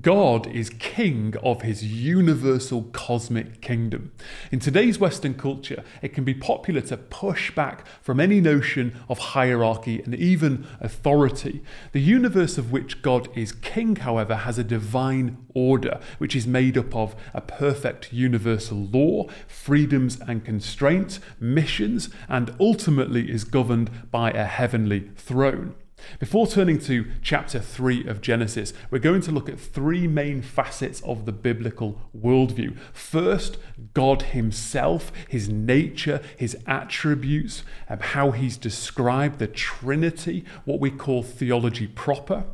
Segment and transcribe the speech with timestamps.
[0.00, 4.12] God is king of his universal cosmic kingdom.
[4.50, 9.18] In today's Western culture, it can be popular to push back from any notion of
[9.18, 11.62] hierarchy and even authority.
[11.92, 16.78] The universe of which God is king, however, has a divine order, which is made
[16.78, 24.30] up of a perfect universal law, freedoms and constraints, missions, and ultimately is governed by
[24.30, 25.74] a heavenly throne.
[26.18, 31.00] Before turning to chapter 3 of Genesis, we're going to look at three main facets
[31.02, 32.76] of the biblical worldview.
[32.92, 33.58] First,
[33.92, 41.22] God Himself, His nature, His attributes, and how He's described the Trinity, what we call
[41.22, 42.44] theology proper.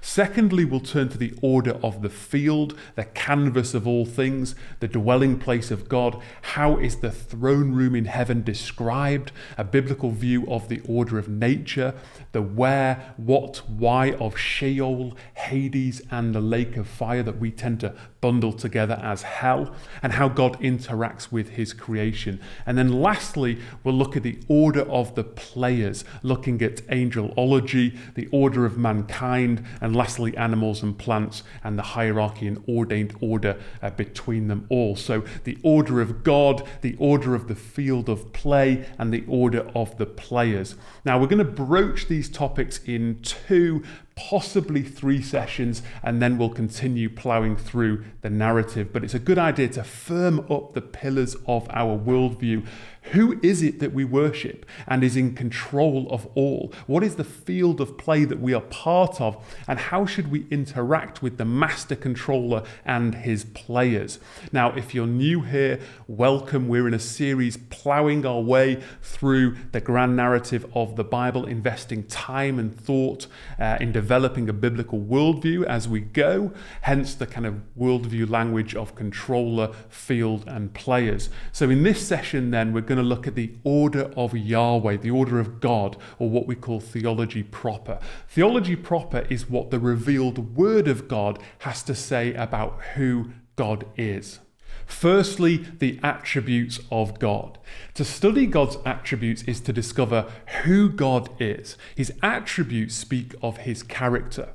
[0.00, 4.88] Secondly, we'll turn to the order of the field, the canvas of all things, the
[4.88, 6.20] dwelling place of God.
[6.42, 9.32] How is the throne room in heaven described?
[9.58, 11.94] A biblical view of the order of nature,
[12.32, 17.80] the where, what, why of Sheol, Hades, and the lake of fire that we tend
[17.80, 22.40] to bundle together as hell, and how God interacts with his creation.
[22.66, 28.28] And then lastly, we'll look at the order of the players, looking at angelology, the
[28.30, 33.90] order of mankind, and lastly, animals and plants, and the hierarchy and ordained order uh,
[33.90, 34.96] between them all.
[34.96, 39.70] So, the order of God, the order of the field of play, and the order
[39.74, 40.76] of the players.
[41.04, 43.82] Now, we're going to broach these topics in two
[44.16, 48.92] possibly three sessions, and then we'll continue ploughing through the narrative.
[48.92, 52.66] But it's a good idea to firm up the pillars of our worldview
[53.12, 56.72] who is it that we worship and is in control of all?
[56.86, 59.36] What is the field of play that we are part of?
[59.66, 64.18] And how should we interact with the master controller and his players?
[64.52, 66.68] Now, if you're new here, welcome.
[66.68, 72.04] We're in a series plowing our way through the grand narrative of the Bible, investing
[72.04, 73.26] time and thought
[73.58, 76.52] uh, in developing a biblical worldview as we go,
[76.82, 81.28] hence the kind of worldview language of controller, field, and players.
[81.52, 85.10] So, in this session, then, we're going to look at the order of Yahweh, the
[85.10, 87.98] order of God, or what we call theology proper.
[88.28, 93.86] Theology proper is what the revealed Word of God has to say about who God
[93.96, 94.40] is.
[94.86, 97.58] Firstly, the attributes of God.
[97.94, 100.30] To study God's attributes is to discover
[100.64, 101.76] who God is.
[101.94, 104.54] His attributes speak of his character.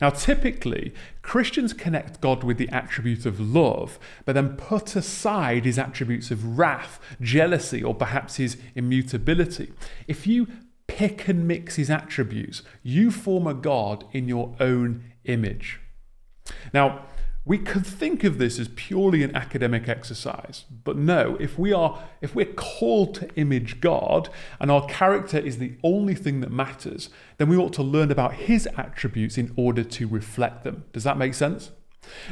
[0.00, 5.78] Now, typically, Christians connect God with the attribute of love, but then put aside his
[5.78, 9.72] attributes of wrath, jealousy, or perhaps his immutability.
[10.06, 10.48] If you
[10.86, 15.80] pick and mix his attributes, you form a God in your own image.
[16.72, 17.04] Now,
[17.48, 21.98] we could think of this as purely an academic exercise, but no, if we are
[22.20, 24.28] if we're called to image God
[24.60, 28.34] and our character is the only thing that matters, then we ought to learn about
[28.34, 30.84] his attributes in order to reflect them.
[30.92, 31.70] Does that make sense?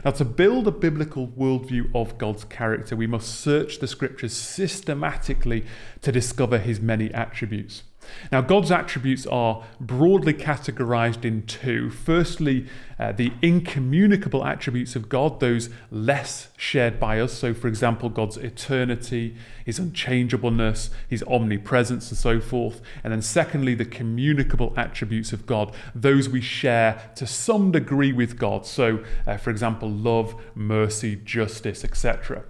[0.04, 5.64] Now, to build a biblical worldview of God's character, we must search the scriptures systematically
[6.02, 7.84] to discover his many attributes.
[8.32, 11.90] Now, God's attributes are broadly categorized in two.
[11.90, 12.66] Firstly,
[12.98, 17.32] uh, the incommunicable attributes of God, those less shared by us.
[17.32, 22.80] So, for example, God's eternity, his unchangeableness, his omnipresence, and so forth.
[23.04, 28.38] And then, secondly, the communicable attributes of God, those we share to some degree with
[28.38, 28.66] God.
[28.66, 32.44] So, uh, for example, love, mercy, justice, etc.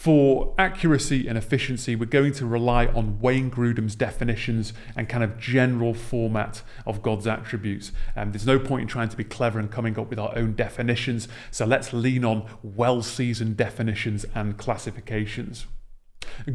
[0.00, 5.38] For accuracy and efficiency, we're going to rely on Wayne Grudem's definitions and kind of
[5.38, 7.92] general format of God's attributes.
[8.16, 10.54] Um, there's no point in trying to be clever and coming up with our own
[10.54, 15.66] definitions, so let's lean on well seasoned definitions and classifications.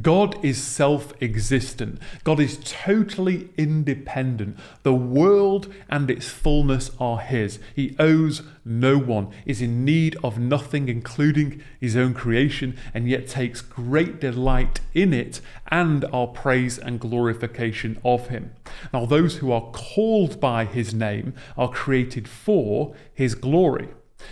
[0.01, 2.00] God is self existent.
[2.23, 4.57] God is totally independent.
[4.81, 7.59] The world and its fullness are His.
[7.75, 13.28] He owes no one, is in need of nothing, including His own creation, and yet
[13.28, 18.54] takes great delight in it and our praise and glorification of Him.
[18.92, 23.89] Now, those who are called by His name are created for His glory.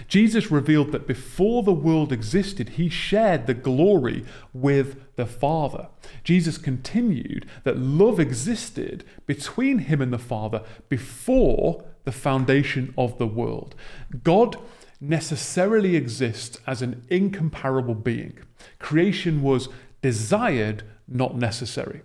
[0.08, 5.88] Jesus revealed that before the world existed, he shared the glory with the Father.
[6.24, 13.28] Jesus continued that love existed between him and the Father before the foundation of the
[13.28, 13.76] world.
[14.24, 14.58] God
[15.00, 18.40] necessarily exists as an incomparable being.
[18.80, 19.70] Creation was
[20.02, 22.02] desired, not necessary.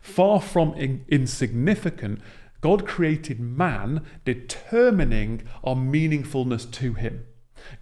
[0.00, 2.20] Far from in- insignificant,
[2.60, 7.24] God created man determining our meaningfulness to him.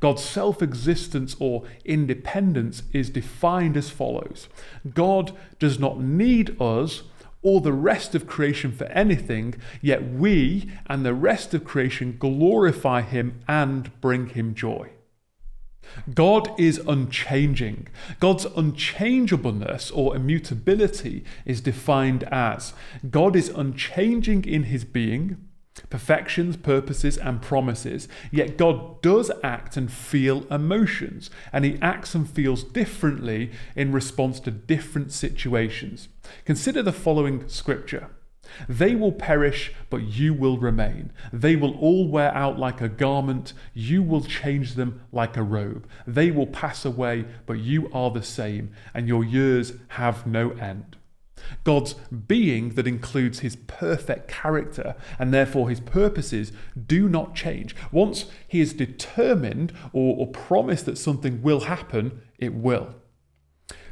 [0.00, 4.48] God's self existence or independence is defined as follows
[4.92, 7.04] God does not need us
[7.42, 13.02] or the rest of creation for anything, yet we and the rest of creation glorify
[13.02, 14.90] him and bring him joy.
[16.12, 17.88] God is unchanging.
[18.20, 22.74] God's unchangeableness or immutability is defined as
[23.08, 25.48] God is unchanging in his being,
[25.90, 32.28] perfections, purposes, and promises, yet God does act and feel emotions, and he acts and
[32.28, 36.08] feels differently in response to different situations.
[36.44, 38.10] Consider the following scripture.
[38.68, 41.12] They will perish, but you will remain.
[41.32, 43.52] They will all wear out like a garment.
[43.74, 45.86] You will change them like a robe.
[46.06, 50.96] They will pass away, but you are the same, and your years have no end.
[51.64, 56.52] God's being that includes his perfect character and therefore his purposes
[56.86, 57.76] do not change.
[57.92, 62.94] Once he is determined or, or promised that something will happen, it will.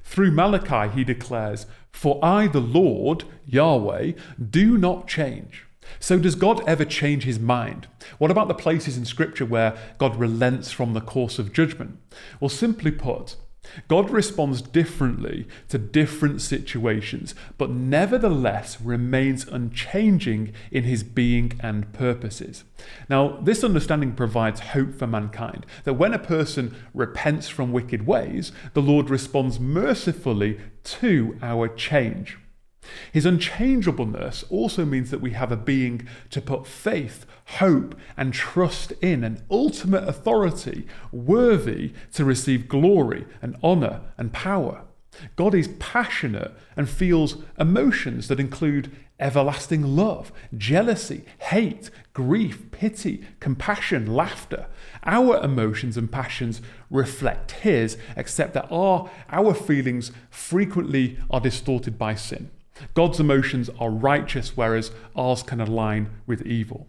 [0.03, 1.67] Through Malachi, he declares,
[1.97, 4.13] For I, the Lord, Yahweh,
[4.51, 5.65] do not change.
[5.99, 7.89] So, does God ever change his mind?
[8.19, 11.97] What about the places in Scripture where God relents from the course of judgment?
[12.39, 13.37] Well, simply put,
[13.89, 22.65] God responds differently to different situations, but nevertheless remains unchanging in his being and purposes.
[23.09, 28.53] Now, this understanding provides hope for mankind that when a person repents from wicked ways,
[28.75, 32.39] the Lord responds mercifully to our change.
[33.13, 38.93] His unchangeableness also means that we have a being to put faith, hope, and trust
[39.01, 44.83] in, an ultimate authority worthy to receive glory and honour and power.
[45.37, 54.13] God is passionate and feels emotions that include everlasting love, jealousy, hate, grief, pity, compassion,
[54.15, 54.67] laughter.
[55.05, 56.61] Our emotions and passions
[56.91, 62.51] reflect His, except that our, our feelings frequently are distorted by sin.
[62.93, 66.89] God's emotions are righteous, whereas ours can align with evil.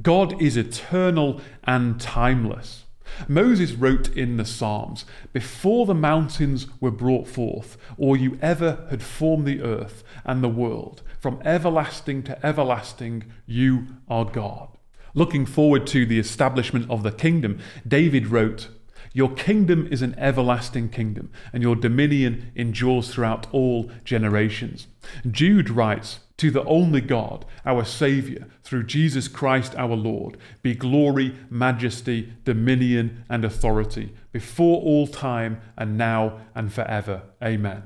[0.00, 2.84] God is eternal and timeless.
[3.28, 9.02] Moses wrote in the Psalms, Before the mountains were brought forth, or you ever had
[9.02, 14.68] formed the earth and the world, from everlasting to everlasting, you are God.
[15.14, 18.68] Looking forward to the establishment of the kingdom, David wrote,
[19.14, 24.86] your kingdom is an everlasting kingdom, and your dominion endures throughout all generations.
[25.30, 31.36] Jude writes, To the only God, our Saviour, through Jesus Christ our Lord, be glory,
[31.48, 37.22] majesty, dominion, and authority, before all time, and now and forever.
[37.40, 37.84] Amen.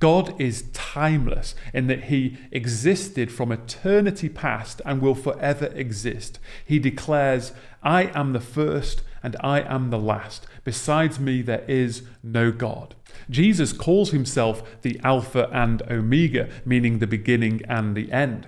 [0.00, 6.40] God is timeless in that he existed from eternity past and will forever exist.
[6.66, 7.52] He declares,
[7.84, 10.44] I am the first and I am the last.
[10.64, 12.94] Besides me, there is no God.
[13.28, 18.46] Jesus calls himself the Alpha and Omega, meaning the beginning and the end.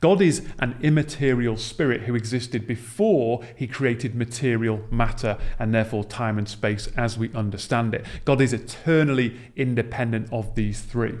[0.00, 6.38] God is an immaterial spirit who existed before he created material matter and therefore time
[6.38, 8.04] and space as we understand it.
[8.24, 11.18] God is eternally independent of these three.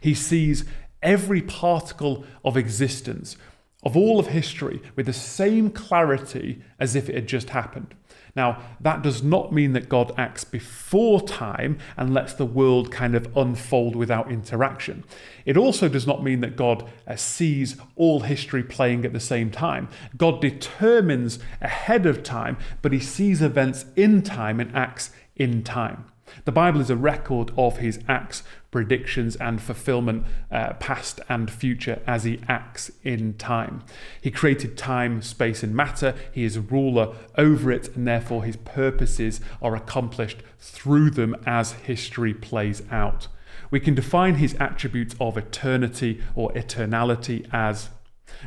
[0.00, 0.64] He sees
[1.02, 3.36] every particle of existence,
[3.82, 7.94] of all of history, with the same clarity as if it had just happened.
[8.36, 13.14] Now, that does not mean that God acts before time and lets the world kind
[13.14, 15.04] of unfold without interaction.
[15.44, 19.50] It also does not mean that God uh, sees all history playing at the same
[19.50, 19.88] time.
[20.16, 26.06] God determines ahead of time, but he sees events in time and acts in time.
[26.44, 28.42] The Bible is a record of his acts,
[28.74, 33.80] predictions, and fulfillment, uh, past and future, as he acts in time.
[34.20, 36.12] He created time, space, and matter.
[36.32, 42.34] He is ruler over it, and therefore his purposes are accomplished through them as history
[42.34, 43.28] plays out.
[43.70, 47.90] We can define his attributes of eternity or eternality as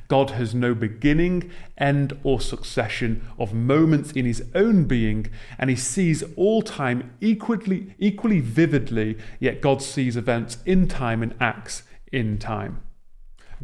[0.08, 5.28] God has no beginning, end, or succession of moments in his own being,
[5.58, 11.36] and he sees all time equally, equally vividly, yet God sees events in time and
[11.40, 12.82] acts in time.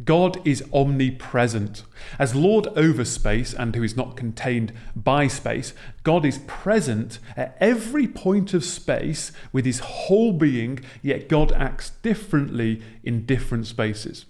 [0.02, 1.84] God is omnipresent.
[2.18, 7.56] As Lord over space and who is not contained by space, God is present at
[7.60, 14.26] every point of space with his whole being, yet God acts differently in different spaces.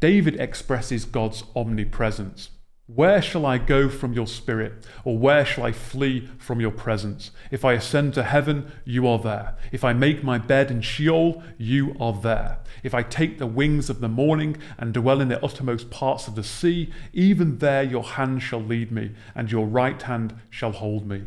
[0.00, 2.50] David expresses God's omnipresence.
[2.86, 4.84] Where shall I go from your spirit?
[5.04, 7.30] Or where shall I flee from your presence?
[7.50, 9.56] If I ascend to heaven, you are there.
[9.70, 12.58] If I make my bed in Sheol, you are there.
[12.82, 16.34] If I take the wings of the morning and dwell in the uttermost parts of
[16.34, 21.06] the sea, even there your hand shall lead me, and your right hand shall hold
[21.06, 21.22] me.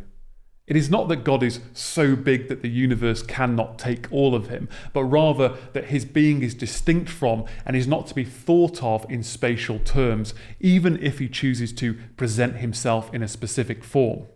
[0.66, 4.48] It is not that God is so big that the universe cannot take all of
[4.48, 8.82] him, but rather that his being is distinct from and is not to be thought
[8.82, 14.26] of in spatial terms, even if he chooses to present himself in a specific form.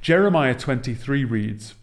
[0.00, 1.74] Jeremiah 23 reads,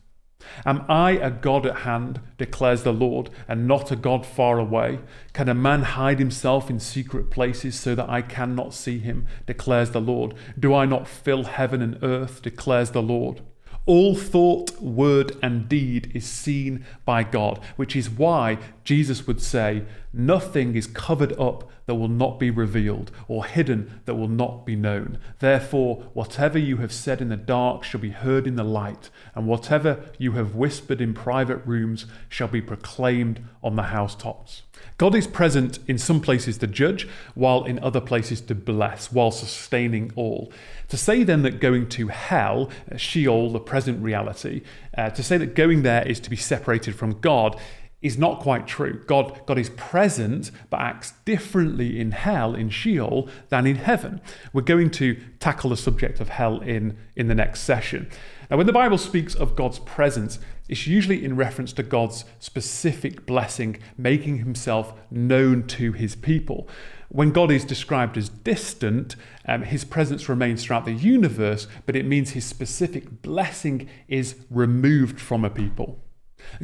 [0.65, 4.99] Am I a God at hand, declares the Lord, and not a God far away?
[5.31, 9.91] Can a man hide himself in secret places so that I cannot see him, declares
[9.91, 10.33] the Lord?
[10.59, 13.41] Do I not fill heaven and earth, declares the Lord?
[13.87, 19.83] All thought, word, and deed is seen by God, which is why Jesus would say,
[20.13, 24.77] Nothing is covered up that will not be revealed, or hidden that will not be
[24.77, 25.17] known.
[25.39, 29.45] Therefore, whatever you have said in the dark shall be heard in the light, and
[29.45, 34.61] whatever you have whispered in private rooms shall be proclaimed on the housetops.
[34.97, 39.31] God is present in some places to judge, while in other places to bless, while
[39.31, 40.51] sustaining all.
[40.89, 44.61] To say then that going to hell, uh, Sheol, the present reality,
[44.97, 47.59] uh, to say that going there is to be separated from God
[48.01, 49.03] is not quite true.
[49.07, 54.21] God, God is present but acts differently in hell, in Sheol, than in heaven.
[54.53, 58.09] We're going to tackle the subject of hell in, in the next session.
[58.49, 60.39] Now, when the Bible speaks of God's presence,
[60.69, 66.67] it's usually in reference to God's specific blessing, making himself known to his people.
[67.09, 72.05] When God is described as distant, um, his presence remains throughout the universe, but it
[72.05, 76.03] means his specific blessing is removed from a people.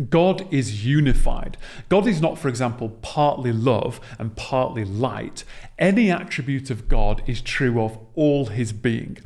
[0.10, 1.58] God is unified.
[1.90, 5.44] God is not, for example, partly love and partly light.
[5.78, 9.18] Any attribute of God is true of all his being.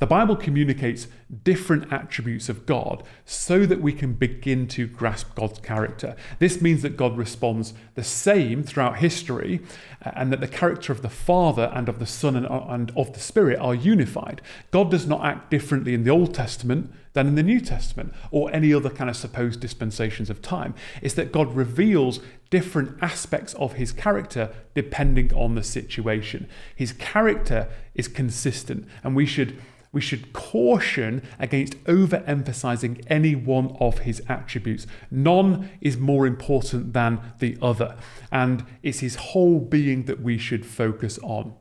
[0.00, 1.08] The Bible communicates
[1.44, 6.16] different attributes of God so that we can begin to grasp God's character.
[6.38, 9.60] This means that God responds the same throughout history
[10.02, 13.12] uh, and that the character of the Father and of the Son and, and of
[13.12, 14.40] the Spirit are unified.
[14.70, 18.50] God does not act differently in the Old Testament than in the New Testament or
[18.54, 20.74] any other kind of supposed dispensations of time.
[21.02, 26.48] It's that God reveals different aspects of his character depending on the situation.
[26.74, 29.58] His character is consistent, and we should
[29.92, 34.86] we should caution against overemphasizing any one of his attributes.
[35.10, 37.96] None is more important than the other,
[38.30, 41.54] and it's his whole being that we should focus on.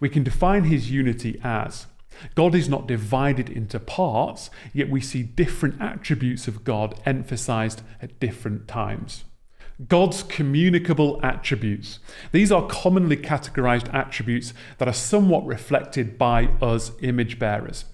[0.00, 1.86] We can define his unity as
[2.34, 8.18] God is not divided into parts, yet we see different attributes of God emphasized at
[8.18, 9.24] different times.
[9.86, 12.00] God's communicable attributes.
[12.32, 17.84] These are commonly categorized attributes that are somewhat reflected by us image bearers.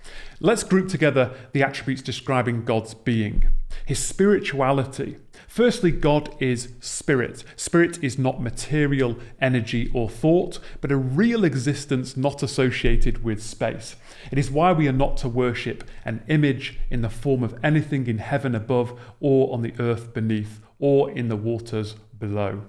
[0.41, 3.49] Let's group together the attributes describing God's being.
[3.85, 5.19] His spirituality.
[5.47, 7.45] Firstly, God is spirit.
[7.55, 13.95] Spirit is not material, energy, or thought, but a real existence not associated with space.
[14.33, 18.07] It is why we are not to worship an image in the form of anything
[18.07, 22.63] in heaven above or on the earth beneath or in the waters below.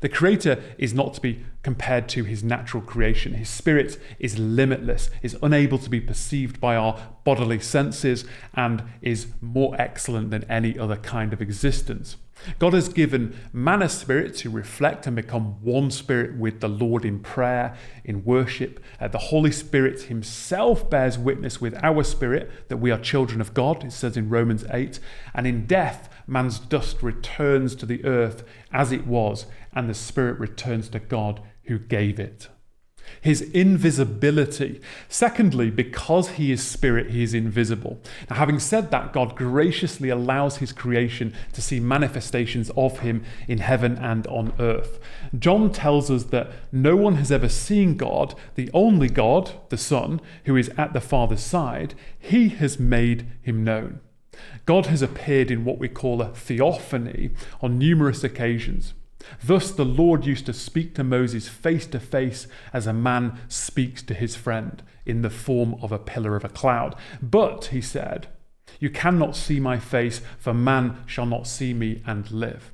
[0.00, 3.34] The Creator is not to be compared to his natural creation.
[3.34, 9.28] His spirit is limitless, is unable to be perceived by our bodily senses, and is
[9.40, 12.16] more excellent than any other kind of existence.
[12.58, 17.04] God has given man a spirit to reflect and become one spirit with the Lord
[17.04, 18.80] in prayer, in worship.
[18.98, 23.52] Uh, the Holy Spirit Himself bears witness with our spirit that we are children of
[23.52, 24.98] God, it says in Romans 8.
[25.34, 30.38] And in death, man's dust returns to the earth as it was, and the spirit
[30.38, 32.48] returns to God who gave it
[33.20, 34.80] his invisibility.
[35.08, 38.00] Secondly, because he is spirit, he is invisible.
[38.28, 43.58] Now, having said that, God graciously allows his creation to see manifestations of him in
[43.58, 44.98] heaven and on earth.
[45.38, 50.20] John tells us that no one has ever seen God, the only God, the Son,
[50.44, 54.00] who is at the Father's side, he has made him known.
[54.66, 57.30] God has appeared in what we call a theophany
[57.60, 58.94] on numerous occasions.
[59.44, 64.02] Thus, the Lord used to speak to Moses face to face as a man speaks
[64.04, 66.94] to his friend in the form of a pillar of a cloud.
[67.22, 68.28] But, he said,
[68.78, 72.72] you cannot see my face, for man shall not see me and live.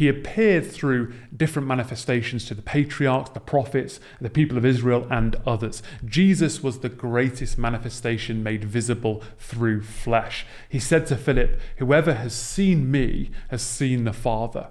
[0.00, 5.36] He appeared through different manifestations to the patriarchs, the prophets, the people of Israel, and
[5.44, 5.82] others.
[6.06, 10.46] Jesus was the greatest manifestation made visible through flesh.
[10.70, 14.68] He said to Philip, Whoever has seen me has seen the Father.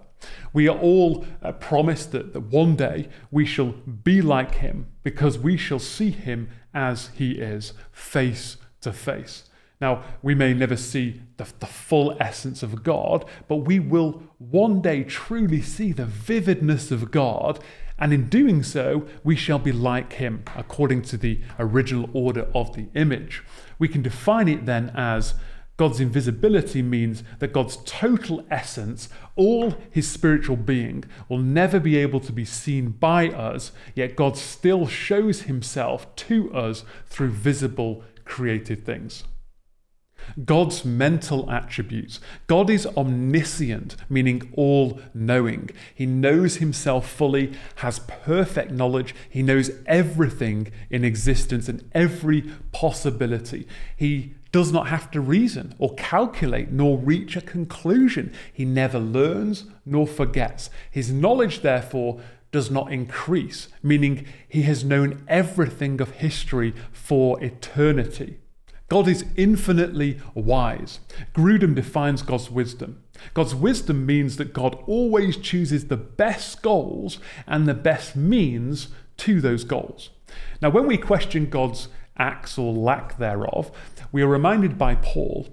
[0.51, 5.37] We are all uh, promised that, that one day we shall be like him because
[5.37, 9.43] we shall see him as he is, face to face.
[9.81, 14.81] Now, we may never see the, the full essence of God, but we will one
[14.81, 17.59] day truly see the vividness of God,
[17.97, 22.73] and in doing so, we shall be like Him according to the original order of
[22.75, 23.43] the image.
[23.77, 25.33] We can define it then as
[25.79, 29.07] God's invisibility means that God's total essence,
[29.37, 34.35] all his spiritual being, will never be able to be seen by us, yet God
[34.35, 39.23] still shows himself to us through visible created things.
[40.45, 42.19] God's mental attributes.
[42.47, 45.69] God is omniscient, meaning all knowing.
[45.93, 49.15] He knows himself fully, has perfect knowledge.
[49.29, 53.67] He knows everything in existence and every possibility.
[53.95, 58.33] He does not have to reason or calculate nor reach a conclusion.
[58.51, 60.69] He never learns nor forgets.
[60.89, 62.19] His knowledge, therefore,
[62.51, 68.39] does not increase, meaning he has known everything of history for eternity.
[68.89, 70.99] God is infinitely wise.
[71.33, 73.03] Grudem defines God's wisdom.
[73.33, 79.41] God's wisdom means that God always chooses the best goals and the best means to
[79.41, 80.09] those goals.
[80.61, 83.71] Now, when we question God's acts or lack thereof,
[84.11, 85.47] we are reminded by Paul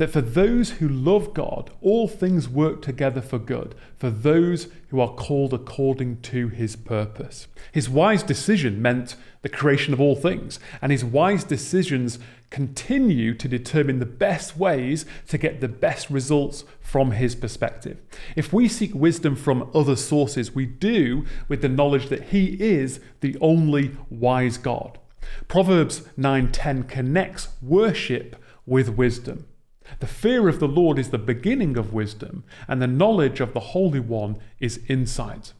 [0.00, 4.98] that for those who love God, all things work together for good, for those who
[4.98, 7.48] are called according to his purpose.
[7.70, 12.18] His wise decision meant the creation of all things, and his wise decisions
[12.50, 17.98] continue to determine the best ways to get the best results from his perspective.
[18.36, 23.00] If we seek wisdom from other sources, we do with the knowledge that he is
[23.20, 24.98] the only wise God.
[25.46, 29.46] Proverbs 9:10 connects worship with wisdom.
[30.00, 33.60] The fear of the Lord is the beginning of wisdom, and the knowledge of the
[33.60, 35.52] Holy One is insight.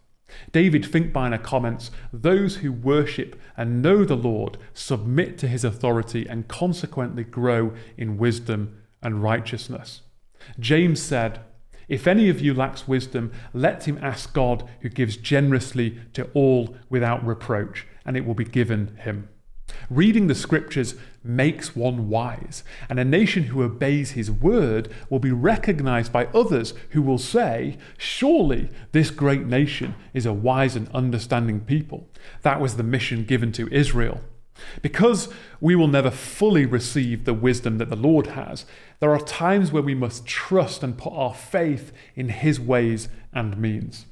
[0.52, 6.49] David Finkbeiner comments Those who worship and know the Lord submit to his authority and
[6.49, 10.02] consequently grow in wisdom and righteousness.
[10.58, 11.40] James said,
[11.88, 16.76] If any of you lacks wisdom, let him ask God, who gives generously to all
[16.88, 19.28] without reproach, and it will be given him.
[19.88, 25.32] Reading the scriptures makes one wise, and a nation who obeys his word will be
[25.32, 31.60] recognized by others who will say, Surely this great nation is a wise and understanding
[31.60, 32.08] people.
[32.42, 34.20] That was the mission given to Israel.
[34.82, 35.28] Because
[35.60, 38.66] we will never fully receive the wisdom that the Lord has,
[39.00, 43.56] there are times where we must trust and put our faith in his ways and
[43.56, 44.06] means.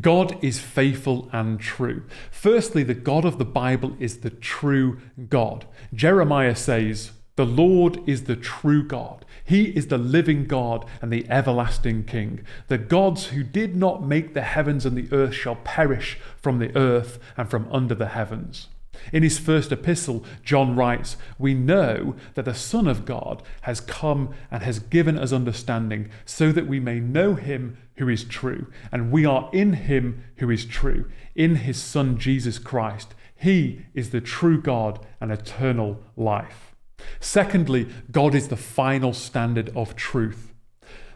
[0.00, 2.04] God is faithful and true.
[2.30, 5.66] Firstly, the God of the Bible is the true God.
[5.94, 9.24] Jeremiah says, The Lord is the true God.
[9.44, 12.44] He is the living God and the everlasting King.
[12.66, 16.76] The gods who did not make the heavens and the earth shall perish from the
[16.76, 18.68] earth and from under the heavens.
[19.12, 24.34] In his first epistle, John writes, We know that the Son of God has come
[24.50, 28.66] and has given us understanding, so that we may know him who is true.
[28.90, 33.14] And we are in him who is true, in his Son Jesus Christ.
[33.36, 36.74] He is the true God and eternal life.
[37.20, 40.52] Secondly, God is the final standard of truth.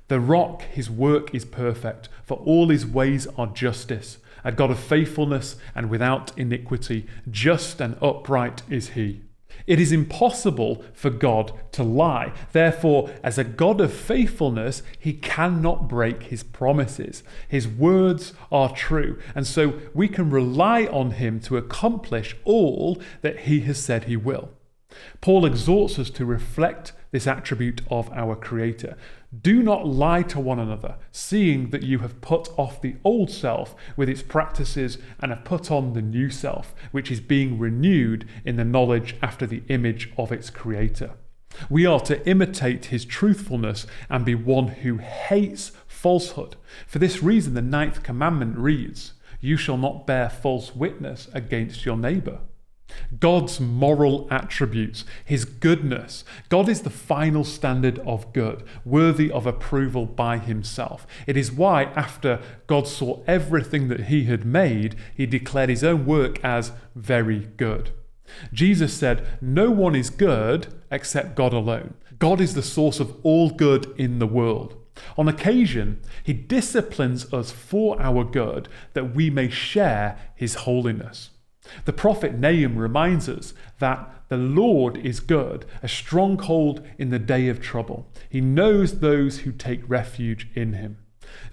[0.08, 4.78] The rock, his work is perfect, for all his ways are justice a God of
[4.78, 9.22] faithfulness and without iniquity, just and upright is he.
[9.66, 12.32] It is impossible for God to lie.
[12.52, 17.22] Therefore, as a God of faithfulness, he cannot break his promises.
[17.48, 23.40] His words are true, and so we can rely on him to accomplish all that
[23.40, 24.50] he has said he will.
[25.20, 28.96] Paul exhorts us to reflect this attribute of our Creator.
[29.40, 33.74] Do not lie to one another, seeing that you have put off the old self
[33.96, 38.56] with its practices and have put on the new self, which is being renewed in
[38.56, 41.12] the knowledge after the image of its Creator.
[41.70, 46.56] We are to imitate his truthfulness and be one who hates falsehood.
[46.86, 51.96] For this reason, the ninth commandment reads, You shall not bear false witness against your
[51.96, 52.40] neighbor.
[53.18, 56.24] God's moral attributes, his goodness.
[56.48, 61.06] God is the final standard of good, worthy of approval by himself.
[61.26, 66.06] It is why, after God saw everything that he had made, he declared his own
[66.06, 67.90] work as very good.
[68.52, 71.94] Jesus said, No one is good except God alone.
[72.18, 74.76] God is the source of all good in the world.
[75.16, 81.30] On occasion, he disciplines us for our good that we may share his holiness.
[81.84, 87.48] The prophet Nahum reminds us that the Lord is good, a stronghold in the day
[87.48, 88.06] of trouble.
[88.30, 90.98] He knows those who take refuge in him.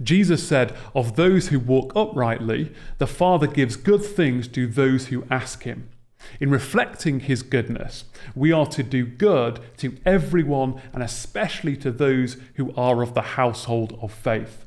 [0.02, 5.26] Jesus said, Of those who walk uprightly, the Father gives good things to those who
[5.30, 5.90] ask him.
[6.40, 8.06] In reflecting his goodness,
[8.36, 13.22] we are to do good to everyone and especially to those who are of the
[13.22, 14.66] household of faith.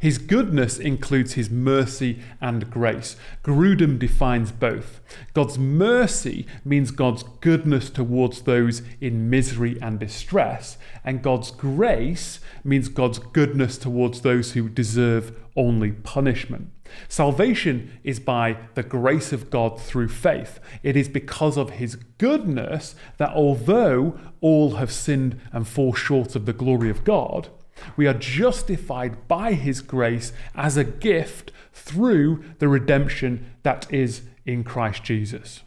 [0.00, 3.16] His goodness includes his mercy and grace.
[3.42, 5.00] Grudem defines both.
[5.34, 12.88] God's mercy means God's goodness towards those in misery and distress, and God's grace means
[12.88, 16.70] God's goodness towards those who deserve only punishment.
[17.08, 20.60] Salvation is by the grace of God through faith.
[20.82, 26.46] It is because of his goodness that although all have sinned and fall short of
[26.46, 27.48] the glory of God,
[27.96, 34.64] we are justified by His grace as a gift through the redemption that is in
[34.64, 35.62] Christ Jesus.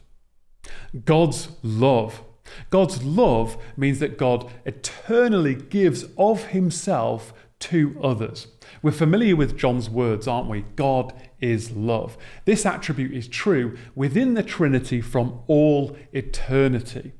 [1.04, 2.22] God's love.
[2.70, 8.48] God's love means that God eternally gives of Himself to others.
[8.82, 10.64] We're familiar with John's words, aren't we?
[10.76, 12.16] God is love.
[12.44, 17.12] This attribute is true within the Trinity from all eternity.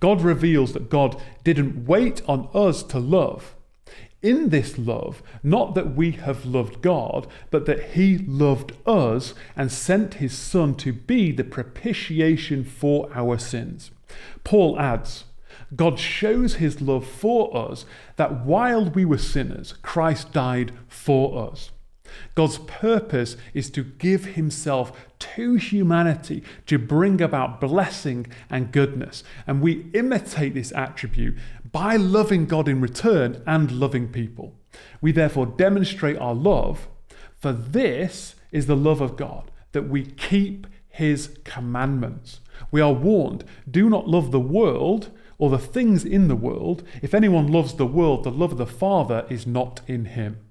[0.00, 3.55] God reveals that God didn't wait on us to love,
[4.26, 9.70] in this love, not that we have loved God, but that He loved us and
[9.70, 13.92] sent His Son to be the propitiation for our sins.
[14.42, 15.26] Paul adds,
[15.76, 17.84] God shows His love for us
[18.16, 21.70] that while we were sinners, Christ died for us.
[22.34, 29.24] God's purpose is to give himself to humanity to bring about blessing and goodness.
[29.46, 31.36] And we imitate this attribute
[31.72, 34.54] by loving God in return and loving people.
[35.00, 36.88] We therefore demonstrate our love,
[37.38, 42.40] for this is the love of God, that we keep his commandments.
[42.70, 46.82] We are warned do not love the world or the things in the world.
[47.02, 50.45] If anyone loves the world, the love of the Father is not in him.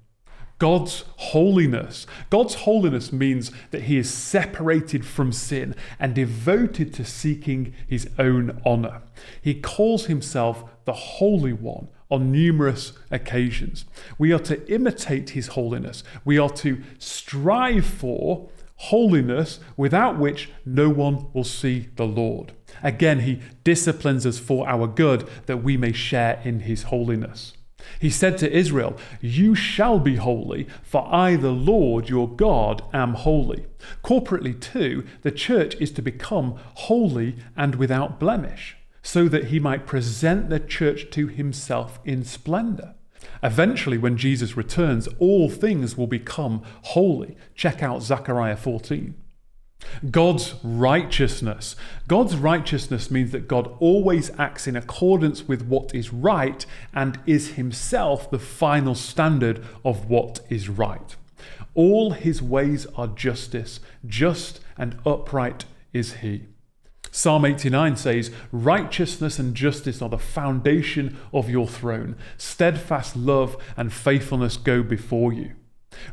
[0.58, 2.06] God's holiness.
[2.30, 8.60] God's holiness means that he is separated from sin and devoted to seeking his own
[8.64, 9.02] honor.
[9.40, 13.84] He calls himself the Holy One on numerous occasions.
[14.16, 16.02] We are to imitate his holiness.
[16.24, 22.52] We are to strive for holiness without which no one will see the Lord.
[22.82, 27.55] Again, he disciplines us for our good that we may share in his holiness.
[28.00, 33.14] He said to Israel, You shall be holy, for I, the Lord your God, am
[33.14, 33.66] holy.
[34.02, 39.86] Corporately, too, the church is to become holy and without blemish, so that he might
[39.86, 42.94] present the church to himself in splendor.
[43.42, 47.36] Eventually, when Jesus returns, all things will become holy.
[47.54, 49.14] Check out Zechariah 14.
[50.10, 51.76] God's righteousness.
[52.08, 57.52] God's righteousness means that God always acts in accordance with what is right and is
[57.52, 61.16] himself the final standard of what is right.
[61.74, 66.44] All his ways are justice, just and upright is he.
[67.10, 72.16] Psalm 89 says, Righteousness and justice are the foundation of your throne.
[72.36, 75.52] Steadfast love and faithfulness go before you.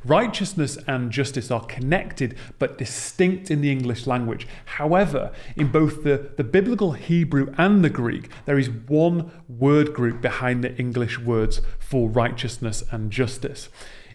[0.03, 4.47] Righteousness and justice are connected but distinct in the English language.
[4.65, 10.21] However, in both the, the biblical Hebrew and the Greek, there is one word group
[10.21, 13.69] behind the English words for righteousness and justice.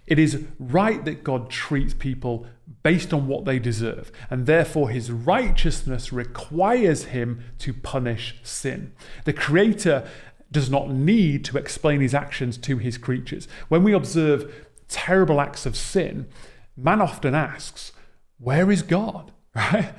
[0.07, 2.47] It is right that God treats people
[2.83, 8.93] based on what they deserve, and therefore his righteousness requires him to punish sin.
[9.27, 10.09] The Creator
[10.51, 13.49] does not need to explain his actions to his creatures.
[13.69, 16.27] When we observe terrible acts of sin,
[16.77, 17.93] man often asks,
[18.39, 19.33] Where is God?
[19.55, 19.93] Right?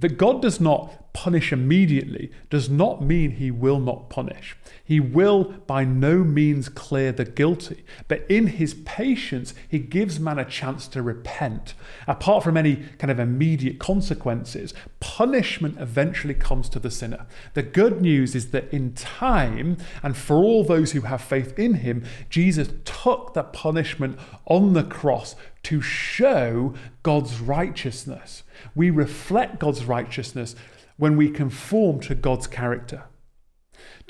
[0.00, 4.56] That God does not punish immediately does not mean he will not punish.
[4.82, 10.38] He will by no means clear the guilty, but in his patience, he gives man
[10.38, 11.74] a chance to repent.
[12.06, 17.26] Apart from any kind of immediate consequences, punishment eventually comes to the sinner.
[17.54, 21.74] The good news is that in time, and for all those who have faith in
[21.74, 28.42] him, Jesus took the punishment on the cross to show God's righteousness.
[28.74, 30.54] We reflect God's righteousness
[30.96, 33.04] when we conform to God's character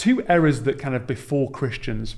[0.01, 2.17] two errors that kind of befall Christians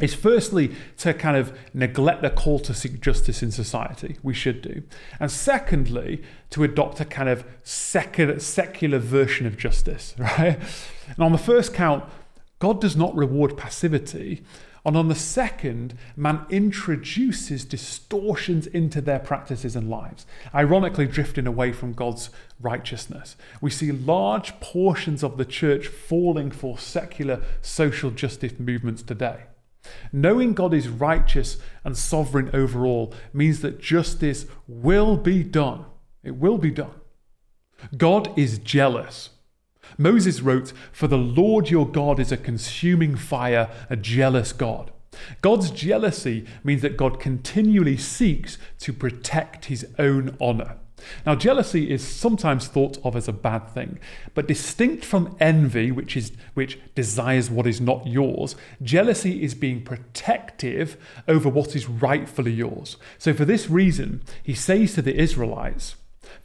[0.00, 4.16] is firstly to kind of neglect the call to seek justice in society.
[4.22, 4.82] We should do.
[5.20, 10.58] And secondly, to adopt a kind of secular, secular version of justice, right?
[11.08, 12.04] And on the first count,
[12.58, 14.42] God does not reward passivity,
[14.88, 20.24] and on the second, man introduces distortions into their practices and lives,
[20.54, 23.36] ironically drifting away from God's righteousness.
[23.60, 29.42] We see large portions of the church falling for secular social justice movements today.
[30.10, 35.84] Knowing God is righteous and sovereign over all means that justice will be done.
[36.24, 36.94] It will be done.
[37.94, 39.28] God is jealous.
[39.98, 44.92] Moses wrote, For the Lord your God is a consuming fire, a jealous God.
[45.42, 50.76] God's jealousy means that God continually seeks to protect his own honour.
[51.24, 53.98] Now, jealousy is sometimes thought of as a bad thing,
[54.34, 59.82] but distinct from envy, which, is, which desires what is not yours, jealousy is being
[59.82, 60.96] protective
[61.28, 62.96] over what is rightfully yours.
[63.16, 65.94] So, for this reason, he says to the Israelites,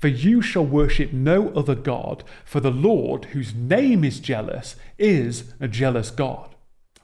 [0.03, 5.53] For you shall worship no other God, for the Lord, whose name is jealous, is
[5.61, 6.55] a jealous God.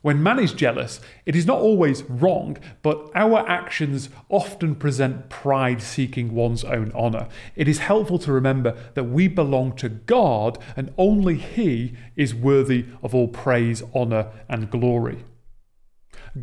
[0.02, 5.82] When man is jealous, it is not always wrong, but our actions often present pride
[5.82, 7.30] seeking one's own honour.
[7.56, 12.84] It is helpful to remember that we belong to God and only He is worthy
[13.02, 15.24] of all praise, honour, and glory.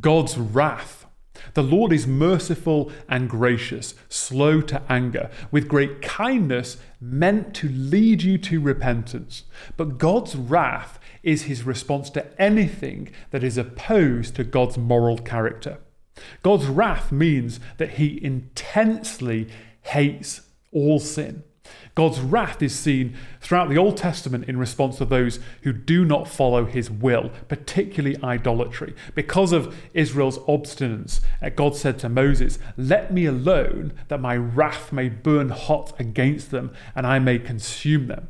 [0.01, 1.06] God's wrath.
[1.55, 8.23] The Lord is merciful and gracious, slow to anger, with great kindness meant to lead
[8.23, 9.45] you to repentance.
[9.77, 15.79] But God's wrath is his response to anything that is opposed to God's moral character.
[16.43, 19.49] God's wrath means that he intensely
[19.83, 21.43] hates all sin.
[21.97, 26.29] God's wrath is seen throughout the Old Testament in response to those who do not
[26.29, 28.95] follow his will, particularly idolatry.
[29.15, 34.93] Because of Israel's obstinance, uh, God said to Moses, Let me alone, that my wrath
[34.93, 38.29] may burn hot against them, and I may consume them.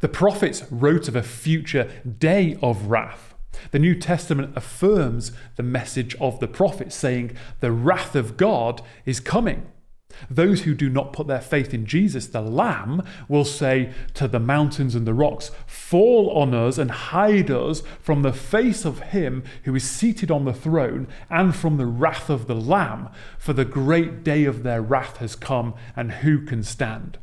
[0.00, 3.34] The prophets wrote of a future day of wrath.
[3.70, 9.20] The New Testament affirms the message of the prophets, saying, The wrath of God is
[9.20, 9.66] coming.
[10.30, 14.40] Those who do not put their faith in Jesus, the Lamb, will say to the
[14.40, 19.44] mountains and the rocks, Fall on us and hide us from the face of him
[19.64, 23.64] who is seated on the throne and from the wrath of the Lamb, for the
[23.64, 27.18] great day of their wrath has come, and who can stand?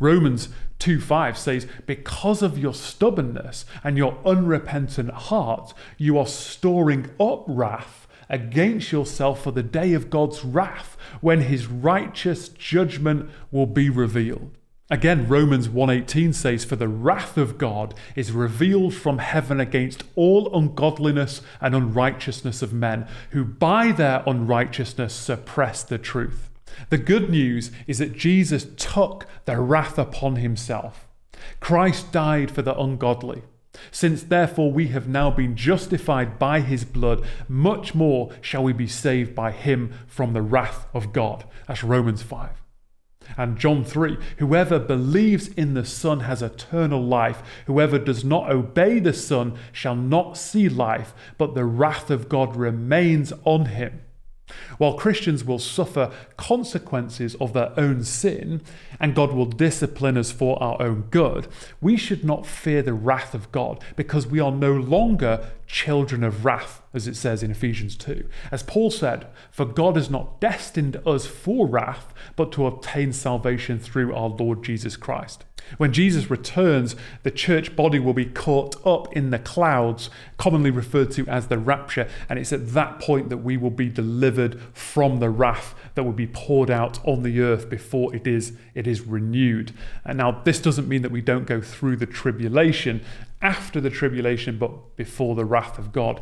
[0.00, 0.48] Romans
[0.78, 7.44] 2 5 says, Because of your stubbornness and your unrepentant heart, you are storing up
[7.46, 13.90] wrath against yourself for the day of God's wrath, when his righteous judgment will be
[13.90, 14.50] revealed.
[14.90, 20.50] Again, Romans 1:18 says, "For the wrath of God is revealed from heaven against all
[20.56, 26.48] ungodliness and unrighteousness of men, who by their unrighteousness suppress the truth."
[26.88, 31.06] The good news is that Jesus took the wrath upon himself.
[31.60, 33.42] Christ died for the ungodly.
[33.90, 38.86] Since therefore we have now been justified by his blood, much more shall we be
[38.86, 41.44] saved by him from the wrath of God.
[41.66, 42.50] That's Romans 5.
[43.36, 47.42] And John 3 Whoever believes in the Son has eternal life.
[47.66, 52.56] Whoever does not obey the Son shall not see life, but the wrath of God
[52.56, 54.00] remains on him.
[54.78, 58.62] While Christians will suffer consequences of their own sin,
[59.00, 61.48] and God will discipline us for our own good,
[61.80, 66.44] we should not fear the wrath of God because we are no longer children of
[66.44, 68.28] wrath, as it says in Ephesians 2.
[68.50, 73.78] As Paul said, For God has not destined us for wrath, but to obtain salvation
[73.78, 75.44] through our Lord Jesus Christ.
[75.76, 81.10] When Jesus returns, the church body will be caught up in the clouds, commonly referred
[81.12, 85.18] to as the rapture, and it's at that point that we will be delivered from
[85.20, 89.02] the wrath that will be poured out on the earth before it is it is
[89.02, 89.72] renewed.
[90.04, 93.04] And now this doesn't mean that we don't go through the tribulation
[93.42, 96.20] after the tribulation, but before the wrath of God.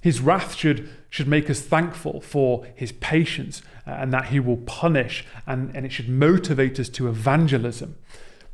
[0.00, 4.58] His wrath should, should make us thankful for his patience uh, and that he will
[4.58, 7.96] punish, and, and it should motivate us to evangelism.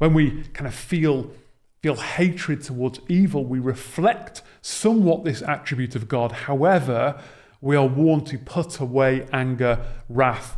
[0.01, 1.31] When we kind of feel,
[1.83, 6.33] feel hatred towards evil, we reflect somewhat this attribute of God.
[6.33, 7.21] However,
[7.61, 10.57] we are warned to put away anger, wrath,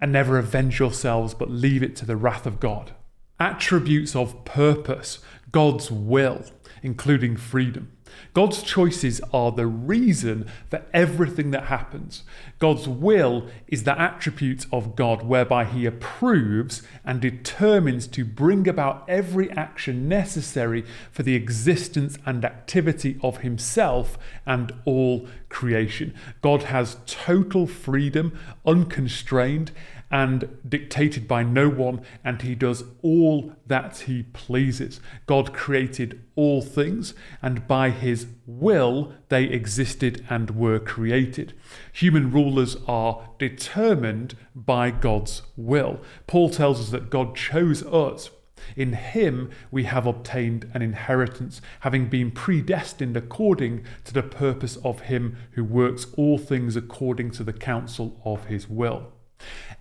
[0.00, 2.92] and never avenge yourselves, but leave it to the wrath of God.
[3.40, 5.18] Attributes of purpose,
[5.50, 6.44] God's will,
[6.80, 7.90] including freedom.
[8.34, 12.22] God's choices are the reason for everything that happens.
[12.58, 19.04] God's will is the attribute of God whereby He approves and determines to bring about
[19.08, 26.14] every action necessary for the existence and activity of Himself and all creation.
[26.42, 29.70] God has total freedom, unconstrained,
[30.16, 34.98] and dictated by no one, and he does all that he pleases.
[35.26, 41.52] God created all things, and by his will they existed and were created.
[41.92, 46.00] Human rulers are determined by God's will.
[46.26, 48.30] Paul tells us that God chose us.
[48.74, 55.00] In him we have obtained an inheritance, having been predestined according to the purpose of
[55.00, 59.12] him who works all things according to the counsel of his will.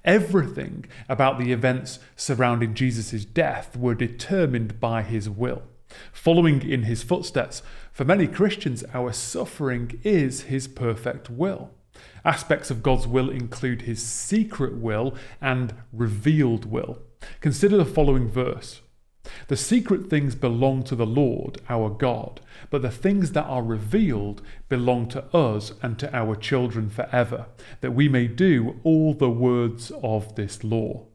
[0.06, 5.64] Everything about the events surrounding Jesus' death were determined by his will.
[6.14, 11.72] Following in his footsteps, for many Christians, our suffering is his perfect will.
[12.24, 17.00] Aspects of God's will include his secret will and revealed will.
[17.42, 18.82] Consider the following verse.
[19.48, 24.42] The secret things belong to the Lord our God, but the things that are revealed
[24.70, 27.46] belong to us and to our children forever,
[27.82, 31.06] that we may do all the words of this law.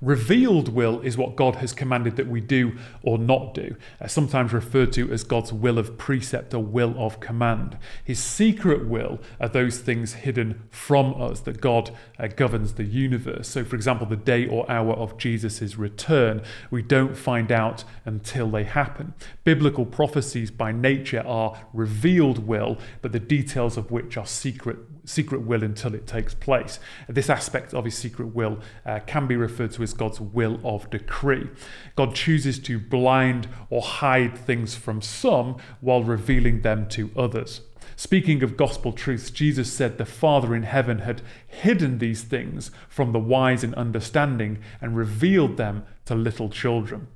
[0.00, 4.52] Revealed will is what God has commanded that we do or not do, uh, sometimes
[4.52, 7.76] referred to as God's will of precept or will of command.
[8.02, 13.48] His secret will are those things hidden from us that God uh, governs the universe.
[13.48, 18.50] So, for example, the day or hour of Jesus' return, we don't find out until
[18.50, 19.12] they happen.
[19.44, 25.42] Biblical prophecies by nature are revealed will, but the details of which are secret secret
[25.42, 26.78] will until it takes place.
[27.08, 30.90] This aspect of his secret will uh, can be referred to as God's will of
[30.90, 31.48] decree.
[31.96, 37.62] God chooses to blind or hide things from some while revealing them to others.
[37.96, 43.12] Speaking of gospel truths, Jesus said the Father in heaven had hidden these things from
[43.12, 47.08] the wise in understanding and revealed them to little children.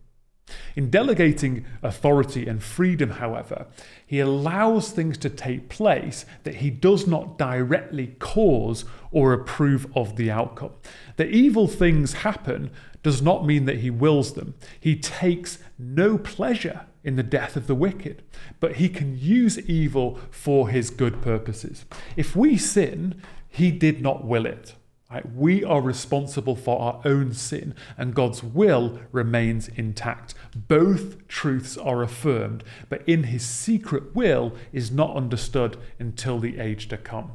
[0.77, 3.67] In delegating authority and freedom, however,
[4.05, 10.17] he allows things to take place that he does not directly cause or approve of
[10.17, 10.73] the outcome.
[11.17, 12.71] That evil things happen
[13.03, 14.55] does not mean that he wills them.
[14.81, 18.23] He takes no pleasure in the death of the wicked,
[18.61, 21.85] but he can use evil for his good purposes.
[22.17, 24.75] If we sin, he did not will it.
[25.11, 25.35] Right?
[25.35, 30.35] We are responsible for our own sin, and God's will remains intact.
[30.57, 36.89] Both truths are affirmed, but in his secret will is not understood until the age
[36.89, 37.33] to come.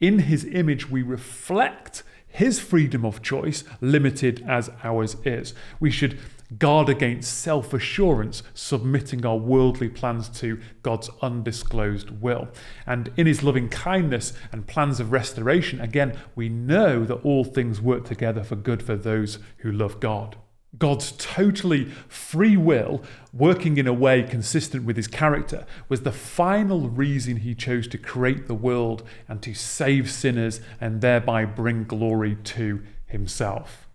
[0.00, 5.54] In his image, we reflect his freedom of choice, limited as ours is.
[5.80, 6.18] We should
[6.58, 12.48] guard against self assurance, submitting our worldly plans to God's undisclosed will.
[12.86, 17.80] And in his loving kindness and plans of restoration, again, we know that all things
[17.80, 20.36] work together for good for those who love God.
[20.78, 26.88] God's totally free will, working in a way consistent with his character, was the final
[26.88, 32.36] reason he chose to create the world and to save sinners and thereby bring glory
[32.44, 33.85] to himself.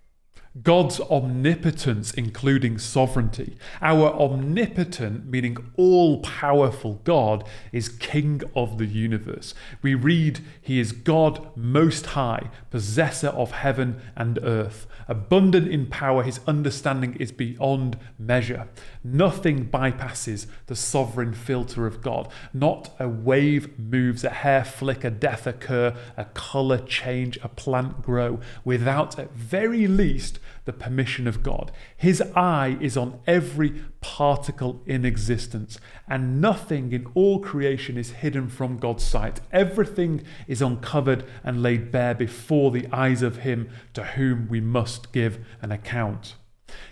[0.62, 3.56] God's omnipotence, including sovereignty.
[3.82, 9.54] Our omnipotent, meaning all powerful God, is King of the universe.
[9.82, 14.88] We read, He is God most high, possessor of heaven and earth.
[15.08, 18.68] Abundant in power, His understanding is beyond measure.
[19.06, 22.28] Nothing bypasses the sovereign filter of God.
[22.54, 28.02] Not a wave moves, a hair flick, a death occur, a colour change, a plant
[28.02, 30.40] grow, without at very least
[30.72, 31.72] the permission of God.
[31.98, 38.48] His eye is on every particle in existence, and nothing in all creation is hidden
[38.48, 39.42] from God's sight.
[39.52, 45.12] Everything is uncovered and laid bare before the eyes of Him to whom we must
[45.12, 46.36] give an account.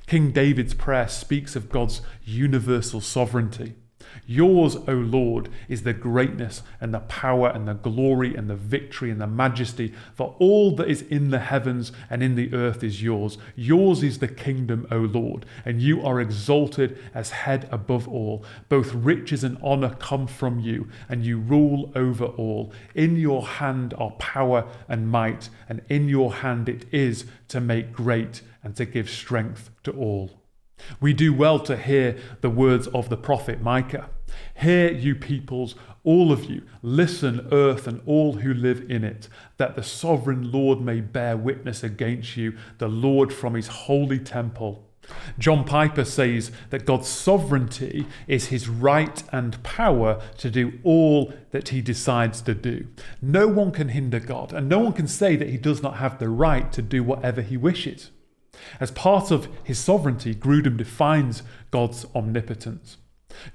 [0.08, 3.76] King David's prayer speaks of God's universal sovereignty.
[4.32, 9.10] Yours, O Lord, is the greatness and the power and the glory and the victory
[9.10, 13.02] and the majesty, for all that is in the heavens and in the earth is
[13.02, 13.40] yours.
[13.56, 18.46] Yours is the kingdom, O Lord, and you are exalted as head above all.
[18.70, 22.72] Both riches and honor come from you, and you rule over all.
[22.94, 27.92] In your hand are power and might, and in your hand it is to make
[27.92, 30.30] great and to give strength to all.
[31.02, 34.12] We do well to hear the words of the prophet Micah.
[34.56, 39.76] Hear, you peoples, all of you, listen, earth, and all who live in it, that
[39.76, 44.86] the sovereign Lord may bear witness against you, the Lord from his holy temple.
[45.38, 51.70] John Piper says that God's sovereignty is his right and power to do all that
[51.70, 52.88] he decides to do.
[53.22, 56.20] No one can hinder God, and no one can say that he does not have
[56.20, 58.12] the right to do whatever he wishes.
[58.80, 62.98] As part of his sovereignty, Grudem defines God's omnipotence.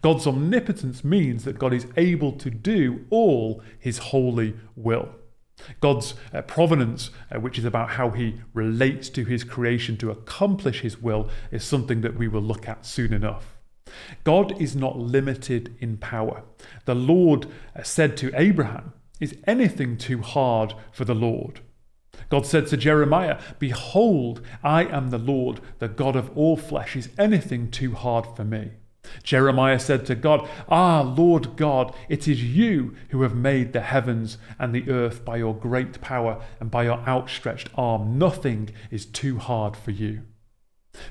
[0.03, 5.09] God's omnipotence means that God is able to do all his holy will.
[5.81, 10.81] God's uh, providence, uh, which is about how he relates to his creation to accomplish
[10.81, 13.57] his will, is something that we will look at soon enough.
[14.25, 16.43] God is not limited in power.
[16.85, 21.61] The Lord uh, said to Abraham, Is anything too hard for the Lord?
[22.29, 26.96] God said to Jeremiah, Behold, I am the Lord, the God of all flesh.
[26.96, 28.71] Is anything too hard for me?
[29.23, 34.38] Jeremiah said to God, Ah, Lord God, it is you who have made the heavens
[34.59, 38.19] and the earth by your great power and by your outstretched arm.
[38.19, 40.23] Nothing is too hard for you.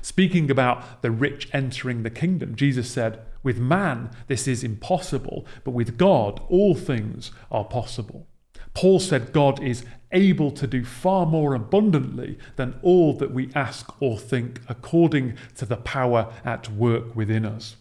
[0.00, 5.72] Speaking about the rich entering the kingdom, Jesus said, With man this is impossible, but
[5.72, 8.26] with God all things are possible.
[8.72, 13.90] Paul said God is able to do far more abundantly than all that we ask
[14.00, 17.76] or think, according to the power at work within us.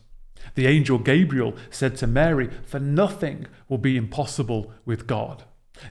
[0.55, 5.43] The angel Gabriel said to Mary, For nothing will be impossible with God.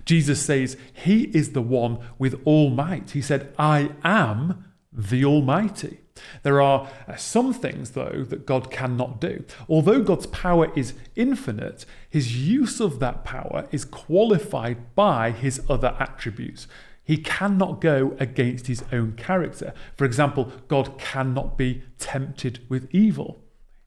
[0.05, 3.11] Jesus says he is the one with all might.
[3.11, 5.99] He said, I am the Almighty.
[6.43, 9.45] There are uh, some things, though, that God cannot do.
[9.69, 15.97] Although God's power is infinite, his use of that power is qualified by his other
[15.99, 16.69] attributes.
[17.05, 19.73] He cannot go against his own character.
[19.97, 23.41] For example, God cannot be tempted with evil.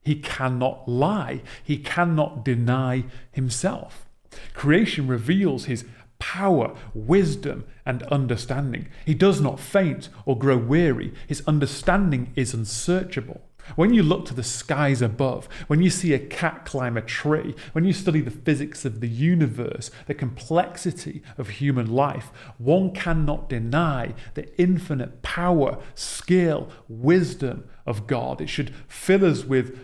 [0.06, 1.42] He cannot lie.
[1.64, 4.08] He cannot deny himself.
[4.54, 5.84] Creation reveals his
[6.20, 8.88] power, wisdom, and understanding.
[9.06, 11.14] He does not faint or grow weary.
[11.28, 13.42] His understanding is unsearchable.
[13.76, 17.56] When you look to the skies above, when you see a cat climb a tree,
[17.74, 23.50] when you study the physics of the universe, the complexity of human life, one cannot
[23.50, 28.40] deny the infinite power, skill, wisdom of God.
[28.40, 29.80] It should fill us with,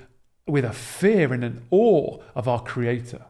[0.47, 3.25] with a fear and an awe of our Creator.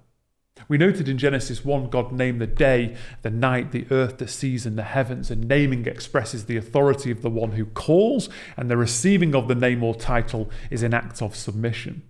[0.68, 4.66] We noted in Genesis 1, God named the day, the night, the earth, the seas,
[4.66, 8.78] and the heavens, and naming expresses the authority of the one who calls, and the
[8.78, 12.04] receiving of the name or title is an act of submission.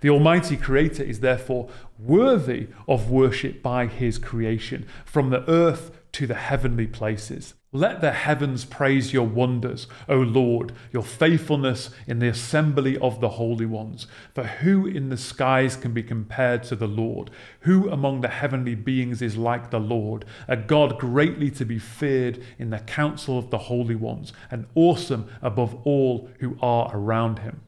[0.00, 1.68] The Almighty Creator is therefore
[1.98, 7.54] worthy of worship by His creation, from the earth to the heavenly places.
[7.76, 13.30] Let the heavens praise your wonders, O Lord, your faithfulness in the assembly of the
[13.30, 14.06] holy ones.
[14.32, 17.32] For who in the skies can be compared to the Lord?
[17.62, 22.40] Who among the heavenly beings is like the Lord, a God greatly to be feared
[22.60, 27.62] in the council of the holy ones, and awesome above all who are around him?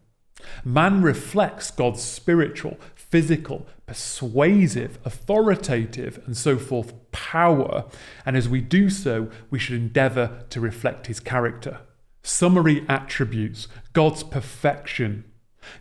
[0.65, 2.79] Man reflects God's spiritual,
[3.11, 7.85] physical, persuasive, authoritative, and so forth power,
[8.25, 11.81] and as we do so, we should endeavour to reflect his character.
[12.23, 15.25] Summary attributes God's perfection.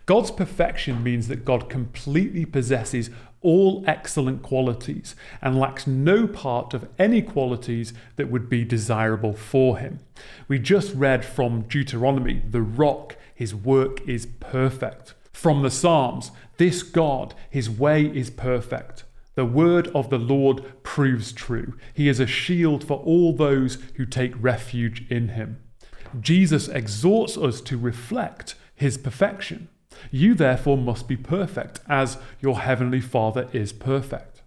[0.06, 3.10] God's perfection means that God completely possesses
[3.40, 9.78] all excellent qualities and lacks no part of any qualities that would be desirable for
[9.78, 10.00] him.
[10.48, 15.14] We just read from Deuteronomy the rock, his work is perfect.
[15.32, 19.04] From the Psalms, this God, his way is perfect.
[19.34, 21.74] The word of the Lord proves true.
[21.92, 25.62] He is a shield for all those who take refuge in him.
[26.18, 29.68] Jesus exhorts us to reflect his perfection.
[30.10, 34.42] You therefore must be perfect, as your heavenly Father is perfect.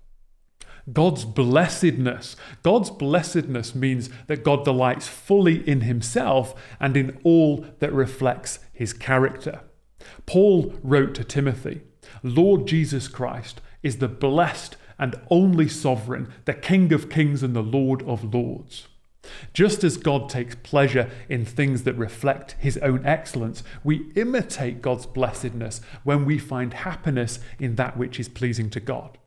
[0.91, 2.35] God's blessedness.
[2.63, 8.93] God's blessedness means that God delights fully in himself and in all that reflects his
[8.93, 9.61] character.
[10.25, 11.81] Paul wrote to Timothy
[12.23, 17.63] Lord Jesus Christ is the blessed and only sovereign, the King of kings and the
[17.63, 18.87] Lord of lords.
[19.53, 25.05] Just as God takes pleasure in things that reflect his own excellence, we imitate God's
[25.05, 29.18] blessedness when we find happiness in that which is pleasing to God.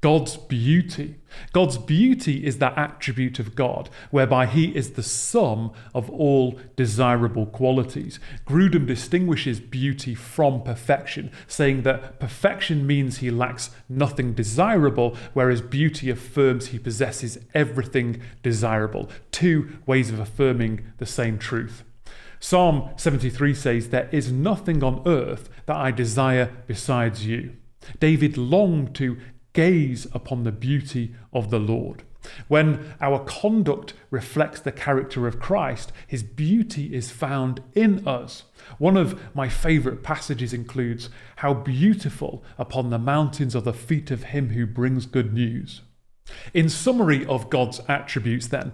[0.00, 1.16] God's beauty.
[1.52, 7.44] God's beauty is that attribute of God whereby He is the sum of all desirable
[7.44, 8.18] qualities.
[8.46, 16.08] Grudem distinguishes beauty from perfection, saying that perfection means He lacks nothing desirable, whereas beauty
[16.08, 19.10] affirms He possesses everything desirable.
[19.30, 21.84] Two ways of affirming the same truth.
[22.42, 27.54] Psalm 73 says, There is nothing on earth that I desire besides you.
[27.98, 29.18] David longed to
[29.52, 32.04] gaze upon the beauty of the Lord.
[32.48, 38.44] When our conduct reflects the character of Christ, his beauty is found in us.
[38.78, 44.24] One of my favourite passages includes, How beautiful upon the mountains are the feet of
[44.24, 45.80] him who brings good news.
[46.54, 48.72] In summary of God's attributes, then,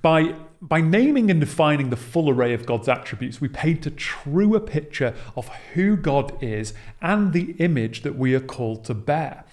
[0.00, 4.60] by, by naming and defining the full array of God's attributes, we paint a truer
[4.60, 6.72] picture of who God is
[7.02, 9.44] and the image that we are called to bear.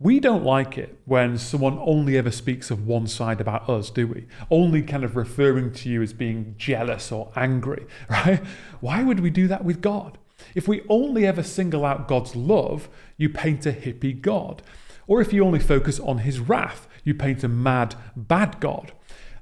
[0.00, 4.06] We don't like it when someone only ever speaks of one side about us, do
[4.06, 4.26] we?
[4.48, 8.40] Only kind of referring to you as being jealous or angry, right?
[8.80, 10.16] Why would we do that with God?
[10.54, 14.62] If we only ever single out God's love, you paint a hippie God.
[15.08, 18.92] Or if you only focus on his wrath, you paint a mad, bad God.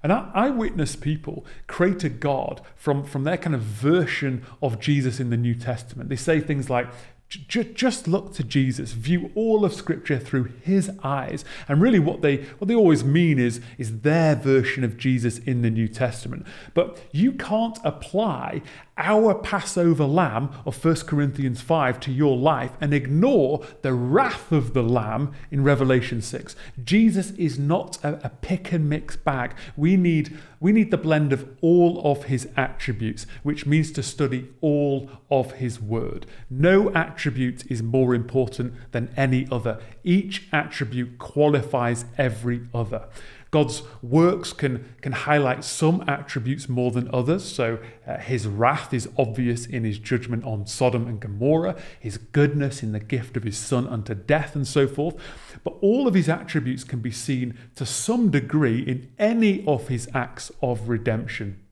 [0.03, 4.79] And I, I, witness people create a God from, from their kind of version of
[4.79, 6.09] Jesus in the New Testament.
[6.09, 6.87] They say things like,
[7.29, 12.37] just look to Jesus, view all of Scripture through His eyes, and really what they
[12.59, 16.47] what they always mean is is their version of Jesus in the New Testament.
[16.73, 18.63] But you can't apply
[18.99, 24.73] our Passover lamb of 1 Corinthians 5 to your life and ignore the wrath of
[24.73, 26.57] the lamb in Revelation 6.
[26.83, 29.55] Jesus is not a, a, pick and mix bag.
[29.77, 34.49] We need, we need the blend of all of his attributes, which means to study
[34.63, 36.27] all of his word.
[36.49, 39.79] No attribute is more important than any other.
[40.05, 43.09] Each attribute qualifies every other.
[43.51, 47.45] God's works can, can highlight some attributes more than others.
[47.45, 52.83] So uh, his wrath is obvious in his judgment on Sodom and Gomorrah, his goodness
[52.83, 55.15] in the gift of his son unto death, and so forth.
[55.63, 60.09] But all of his attributes can be seen to some degree in any of his
[60.13, 61.63] acts of redemption.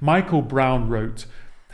[0.00, 1.26] Michael Brown wrote,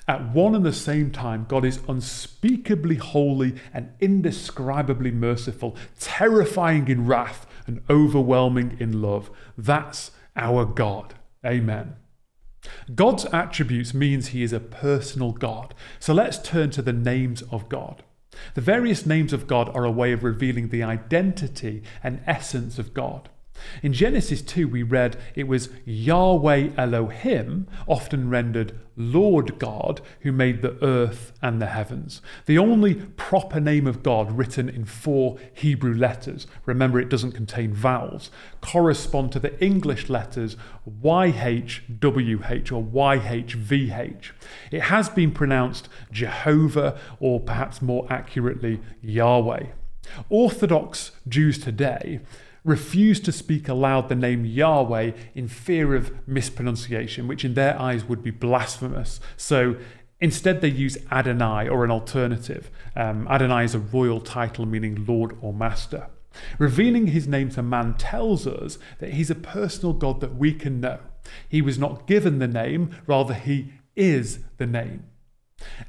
[0.07, 7.05] at one and the same time, God is unspeakably holy and indescribably merciful, terrifying in
[7.07, 9.31] wrath, and overwhelming in love.
[9.57, 11.15] That's our God.
[11.45, 11.97] Amen.
[12.95, 15.75] God's attributes means he is a personal God.
[16.01, 18.03] So let's turn to the names of God.
[18.55, 22.95] The various names of God are a way of revealing the identity and essence of
[22.95, 23.29] God.
[23.83, 30.61] In Genesis 2, we read it was Yahweh Elohim, often rendered Lord God, who made
[30.61, 32.21] the earth and the heavens.
[32.47, 37.73] The only proper name of God written in four Hebrew letters, remember it doesn't contain
[37.73, 38.31] vowels,
[38.61, 40.57] correspond to the English letters
[41.03, 44.31] YHWH or YHVH.
[44.73, 49.67] It has been pronounced Jehovah or perhaps more accurately Yahweh.
[50.29, 52.21] Orthodox Jews today
[52.69, 58.05] refused to speak aloud the name Yahweh in fear of mispronunciation, which in their eyes
[58.05, 59.19] would be blasphemous.
[59.37, 59.77] So
[60.21, 62.71] instead, they use Adonai or an alternative.
[62.95, 66.09] Um, Adonai is a royal title meaning Lord or Master.
[66.59, 70.81] Revealing his name to man tells us that he's a personal God that we can
[70.81, 71.01] know.
[71.49, 75.05] He was not given the name, rather, he is the name.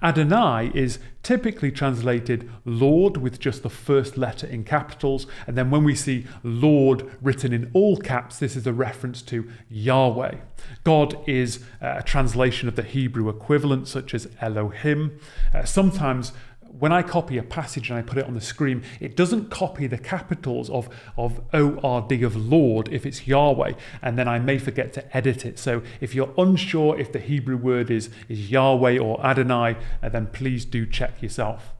[0.01, 5.28] Adonai is typically translated Lord with just the first letter in capitals.
[5.45, 9.49] And then when we see Lord written in all caps, this is a reference to
[9.70, 10.36] Yahweh.
[10.84, 15.20] God is a translation of the Hebrew equivalent, such as Elohim.
[15.53, 16.32] Uh, sometimes
[16.80, 19.86] when I copy a passage and I put it on the screen, it doesn't copy
[19.86, 24.93] the capitals of, of ORD of Lord if it's Yahweh, and then I may forget
[24.93, 25.59] to edit it.
[25.59, 30.27] So if you're unsure if the Hebrew word is, is Yahweh or Adonai, uh, then
[30.27, 31.73] please do check yourself.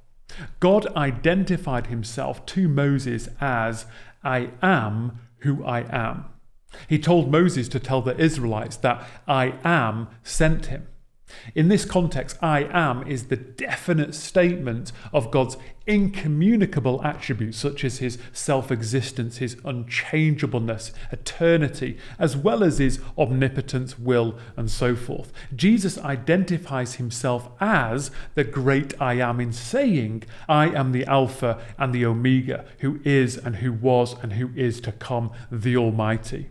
[0.60, 3.86] God identified himself to Moses as,
[4.24, 6.26] I am who I am.
[6.88, 10.89] He told Moses to tell the Israelites that I am sent him.
[11.56, 15.58] In this context, I am is the definite statement of God's
[15.88, 23.98] incommunicable attributes, such as his self existence, his unchangeableness, eternity, as well as his omnipotence,
[23.98, 25.32] will, and so forth.
[25.56, 31.94] Jesus identifies himself as the great I am in saying, I am the Alpha and
[31.94, 36.50] the Omega, who is and who was and who is to come, the Almighty.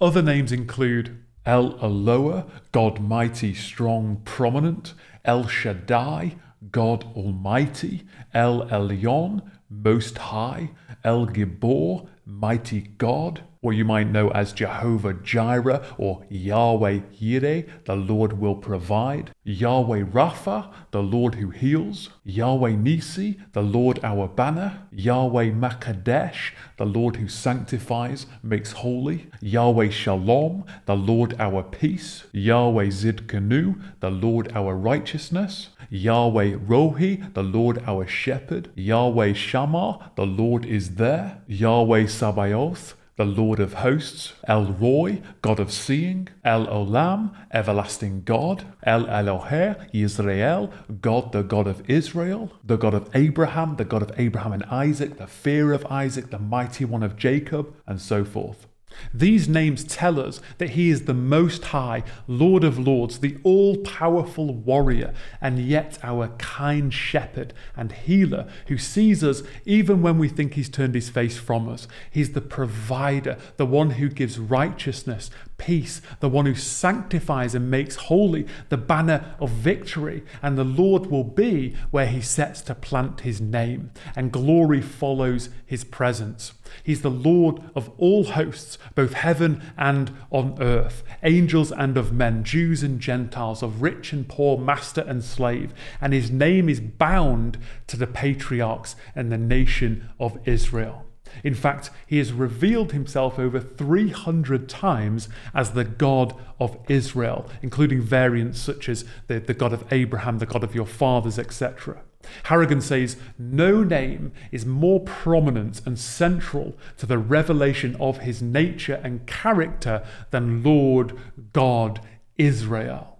[0.00, 6.36] Other names include El Eloah, God mighty, strong, prominent, El Shaddai,
[6.70, 10.70] God Almighty, El Elyon, Most High,
[11.02, 17.96] El Gibor, Mighty God, or you might know as Jehovah Jireh or Yahweh Yireh, the
[17.96, 24.86] Lord will provide, Yahweh Rapha, the Lord who heals, Yahweh Nisi, the Lord our banner,
[24.90, 32.86] Yahweh Makadesh, the Lord who sanctifies, makes holy, Yahweh Shalom, the Lord our peace, Yahweh
[32.86, 40.64] Zidkenu, the Lord our righteousness, Yahweh Rohi, the Lord our shepherd, Yahweh Shammah, the Lord
[40.64, 47.34] is there, Yahweh Sabaoth, the Lord of hosts, El Roi, God of seeing, El Olam,
[47.52, 53.84] everlasting God, El Elohe, Israel, God the God of Israel, the God of Abraham, the
[53.84, 58.00] God of Abraham and Isaac, the fear of Isaac, the mighty one of Jacob, and
[58.00, 58.66] so forth.
[59.12, 63.78] These names tell us that he is the Most High, Lord of Lords, the all
[63.78, 70.28] powerful warrior, and yet our kind shepherd and healer who sees us even when we
[70.28, 71.88] think he's turned his face from us.
[72.10, 75.30] He's the provider, the one who gives righteousness,
[75.60, 80.24] peace, the one who sanctifies and makes holy, the banner of victory.
[80.42, 85.50] And the Lord will be where he sets to plant his name, and glory follows
[85.66, 86.54] his presence.
[86.82, 92.42] He's the Lord of all hosts, both heaven and on earth, angels and of men,
[92.42, 95.74] Jews and Gentiles, of rich and poor, master and slave.
[96.00, 97.58] And his name is bound
[97.88, 101.04] to the patriarchs and the nation of Israel.
[101.44, 108.00] In fact, he has revealed himself over 300 times as the God of Israel, including
[108.02, 112.02] variants such as the, the God of Abraham, the God of your fathers, etc.
[112.44, 119.00] Harrigan says no name is more prominent and central to the revelation of his nature
[119.02, 121.16] and character than Lord
[121.52, 122.00] God
[122.36, 123.18] Israel.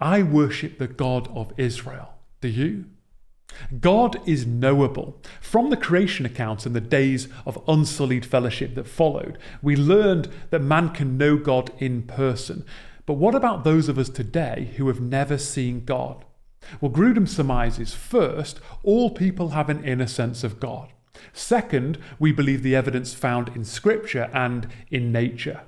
[0.00, 2.14] I worship the God of Israel.
[2.40, 2.84] Do you?
[3.80, 5.20] God is knowable.
[5.40, 10.62] From the creation accounts and the days of unsullied fellowship that followed, we learned that
[10.62, 12.64] man can know God in person.
[13.06, 16.24] But what about those of us today who have never seen God?
[16.80, 20.92] Well, Grudem surmises first, all people have an inner sense of God.
[21.32, 25.62] Second, we believe the evidence found in Scripture and in nature.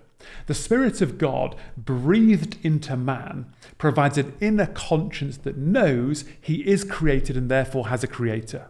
[0.46, 6.84] The Spirit of God, breathed into man, provides an inner conscience that knows he is
[6.84, 8.68] created and therefore has a creator.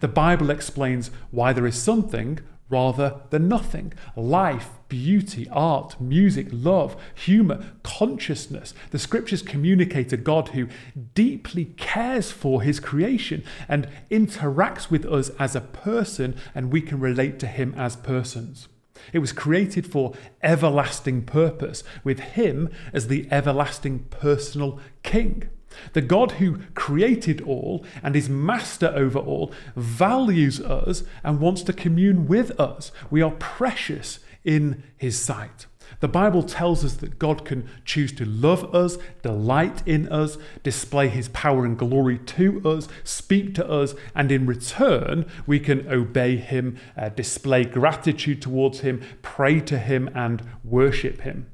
[0.00, 2.38] The Bible explains why there is something
[2.70, 3.92] rather than nothing.
[4.16, 8.74] Life, beauty, art, music, love, humour, consciousness.
[8.90, 10.68] The scriptures communicate a God who
[11.14, 17.00] deeply cares for his creation and interacts with us as a person, and we can
[17.00, 18.68] relate to him as persons.
[19.12, 25.48] It was created for everlasting purpose, with Him as the everlasting personal King.
[25.92, 31.72] The God who created all and is master over all values us and wants to
[31.72, 32.92] commune with us.
[33.10, 35.66] We are precious in His sight.
[36.00, 41.08] The Bible tells us that God can choose to love us, delight in us, display
[41.08, 46.36] his power and glory to us, speak to us, and in return, we can obey
[46.36, 51.46] him, uh, display gratitude towards him, pray to him, and worship him.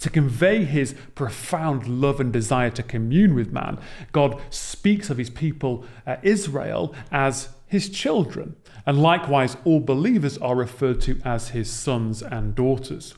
[0.00, 3.78] To convey his profound love and desire to commune with man,
[4.12, 8.56] God speaks of his people, uh, Israel, as his children.
[8.86, 13.14] And likewise, all believers are referred to as his sons and daughters.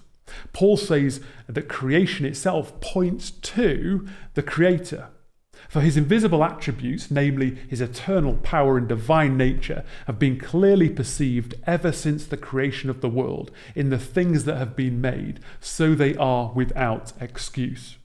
[0.53, 5.09] Paul says that creation itself points to the Creator.
[5.69, 11.55] For his invisible attributes, namely his eternal power and divine nature, have been clearly perceived
[11.67, 15.95] ever since the creation of the world in the things that have been made, so
[15.95, 17.97] they are without excuse.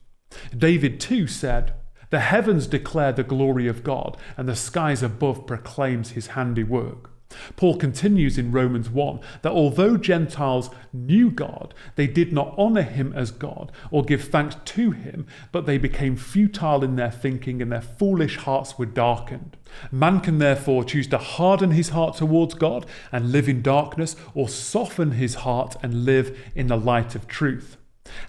[0.56, 1.74] David too said,
[2.10, 7.09] The heavens declare the glory of God, and the skies above proclaims his handiwork.
[7.56, 13.12] Paul continues in Romans 1 that although Gentiles knew God, they did not honour him
[13.14, 17.70] as God or give thanks to him, but they became futile in their thinking and
[17.70, 19.56] their foolish hearts were darkened.
[19.92, 24.48] Man can therefore choose to harden his heart towards God and live in darkness, or
[24.48, 27.76] soften his heart and live in the light of truth.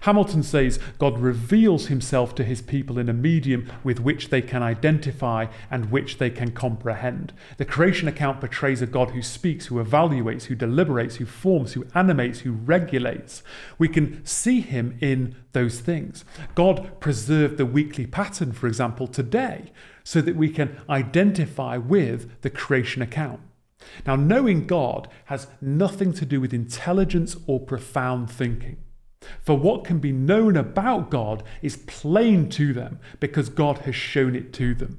[0.02, 4.62] Hamilton says God reveals himself to his people in a medium with which they can
[4.62, 7.32] identify and which they can comprehend.
[7.56, 11.86] The creation account portrays a God who speaks, who evaluates, who deliberates, who forms, who
[11.94, 13.42] animates, who regulates.
[13.78, 16.24] We can see him in those things.
[16.54, 19.72] God preserved the weekly pattern, for example, today,
[20.04, 23.40] so that we can identify with the creation account.
[24.06, 28.76] Now, knowing God has nothing to do with intelligence or profound thinking.
[29.40, 34.34] For what can be known about God is plain to them because God has shown
[34.34, 34.98] it to them.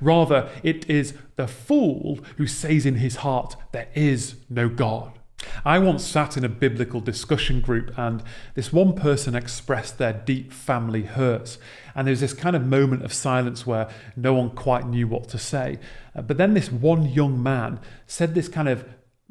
[0.00, 5.18] Rather, it is the fool who says in his heart, There is no God.
[5.64, 8.22] I once sat in a biblical discussion group and
[8.54, 11.58] this one person expressed their deep family hurts.
[11.94, 15.28] And there was this kind of moment of silence where no one quite knew what
[15.30, 15.78] to say.
[16.14, 18.84] Uh, but then this one young man said this kind of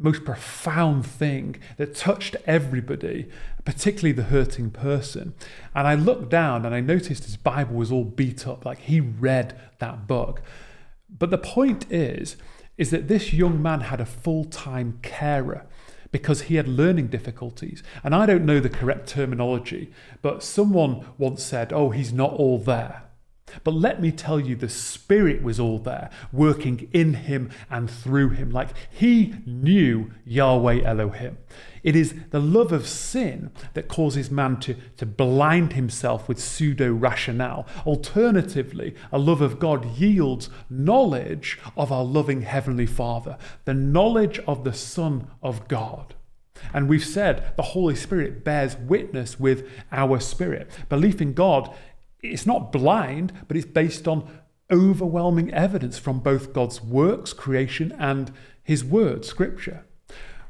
[0.04, 3.30] most profound thing that touched everybody,
[3.66, 5.34] particularly the hurting person.
[5.76, 8.99] And I looked down and I noticed his Bible was all beat up, like he
[8.99, 10.41] read that book.
[11.10, 12.38] But the point is,
[12.78, 15.68] is that this young man had a full time carer
[16.12, 17.84] because he had learning difficulties.
[18.04, 19.91] And I don't know the correct terminology,
[20.22, 23.04] but someone once said, oh, he's not all there.
[23.64, 28.30] But let me tell you, the Spirit was all there, working in him and through
[28.30, 28.49] him.
[28.49, 31.38] Like he knew Yahweh Elohim.
[31.84, 36.93] It is the love of sin that causes man to, to blind himself with pseudo
[36.93, 37.66] rationale.
[37.86, 44.64] Alternatively, a love of God yields knowledge of our loving Heavenly Father, the knowledge of
[44.64, 46.16] the Son of God.
[46.74, 50.70] And we've said the Holy Spirit bears witness with our spirit.
[50.89, 51.74] Belief in God
[52.22, 54.28] it's not blind, but it's based on
[54.72, 58.32] overwhelming evidence from both God's works, creation, and
[58.63, 59.86] His word, Scripture.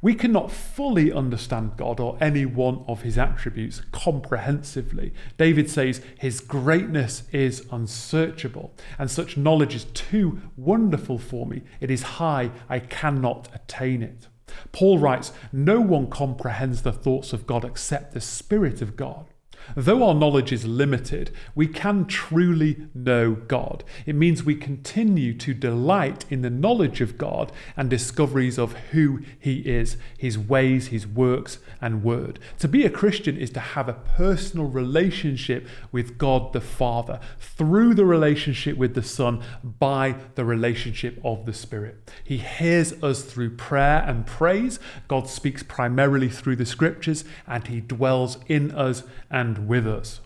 [0.03, 5.13] We cannot fully understand God or any one of his attributes comprehensively.
[5.37, 11.61] David says, His greatness is unsearchable, and such knowledge is too wonderful for me.
[11.79, 14.27] It is high, I cannot attain it.
[14.71, 19.27] Paul writes, No one comprehends the thoughts of God except the Spirit of God.
[19.75, 23.83] Though our knowledge is limited, we can truly know God.
[24.05, 29.21] It means we continue to delight in the knowledge of God and discoveries of who
[29.39, 32.39] He is, His ways, His works, and word.
[32.59, 37.93] To be a Christian is to have a personal relationship with God the Father through
[37.93, 42.11] the relationship with the Son by the relationship of the Spirit.
[42.23, 44.79] He hears us through prayer and praise.
[45.07, 50.21] God speaks primarily through the scriptures and He dwells in us and with us.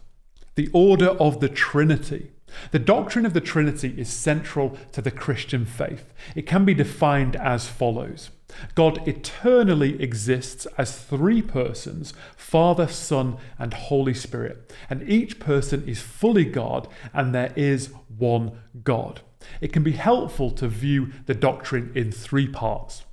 [0.55, 2.31] The order of the Trinity.
[2.71, 6.13] The doctrine of the Trinity is central to the Christian faith.
[6.35, 8.29] It can be defined as follows
[8.75, 16.01] God eternally exists as three persons Father, Son, and Holy Spirit, and each person is
[16.01, 19.21] fully God, and there is one God.
[19.61, 23.03] It can be helpful to view the doctrine in three parts.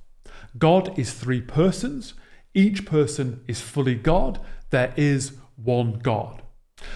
[0.57, 2.13] God is three persons,
[2.53, 4.39] each person is fully God,
[4.69, 6.41] there is one God.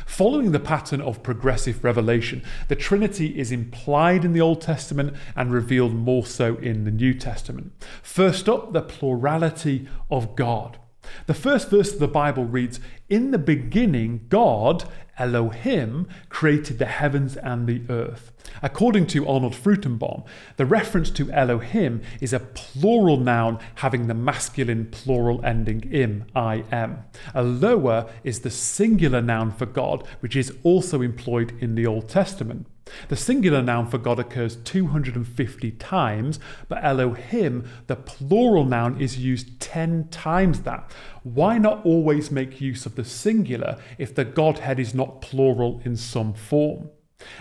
[0.05, 5.51] Following the pattern of progressive revelation, the Trinity is implied in the Old Testament and
[5.51, 7.73] revealed more so in the New Testament.
[8.01, 10.79] First up, the plurality of God.
[11.25, 14.85] The first verse of the Bible reads In the beginning, God,
[15.17, 18.31] Elohim, created the heavens and the earth.
[18.61, 20.25] According to Arnold Fruchtenbaum,
[20.57, 26.97] the reference to Elohim is a plural noun having the masculine plural ending im, im.
[27.35, 32.67] Eloah is the singular noun for God, which is also employed in the Old Testament.
[33.07, 39.59] The singular noun for God occurs 250 times, but Elohim, the plural noun, is used
[39.59, 40.91] 10 times that.
[41.23, 45.95] Why not always make use of the singular if the Godhead is not plural in
[45.95, 46.89] some form?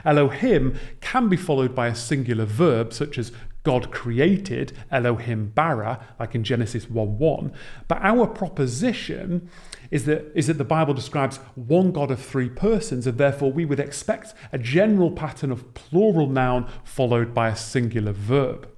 [0.05, 3.33] Elohim can be followed by a singular verb, such as
[3.63, 7.53] God created, Elohim bara, like in Genesis 1 1.
[7.89, 9.51] But our proposition
[9.91, 13.65] is that, is that the Bible describes one God of three persons, and therefore we
[13.65, 18.69] would expect a general pattern of plural noun followed by a singular verb.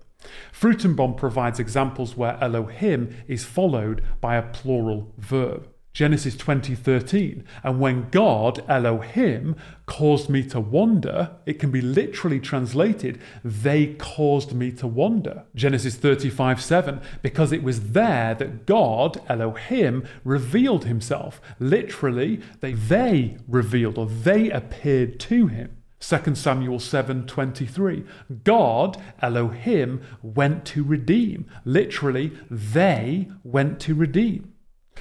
[0.53, 5.69] Fruchtenbaum provides examples where Elohim is followed by a plural verb.
[5.99, 13.19] Genesis 20:13 and when God Elohim caused me to wander it can be literally translated
[13.45, 15.43] they caused me to wander.
[15.57, 21.41] Genesis 35:7 because it was there that God Elohim revealed himself.
[21.59, 25.71] Literally they they revealed or they appeared to him.
[25.99, 28.07] 2 Samuel 7:23
[28.45, 31.47] God Elohim went to redeem.
[31.65, 34.53] Literally they went to redeem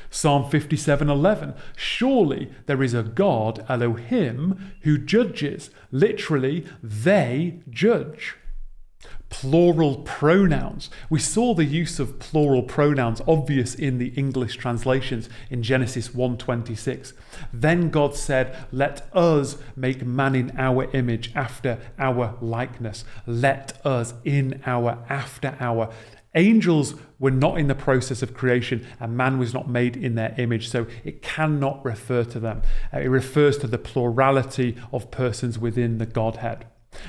[0.10, 8.36] Psalm 57:11 Surely there is a God Elohim who judges literally they judge
[9.30, 10.89] plural pronouns.
[11.10, 17.14] We saw the use of plural pronouns obvious in the English translations in Genesis 1:26.
[17.51, 23.03] Then God said, "Let us make man in our image after our likeness.
[23.26, 25.89] Let us in our after our
[26.38, 30.35] Angels were not in the process of creation and man was not made in their
[30.38, 32.61] image, so it cannot refer to them.
[32.93, 36.65] Uh, it refers to the plurality of persons within the Godhead.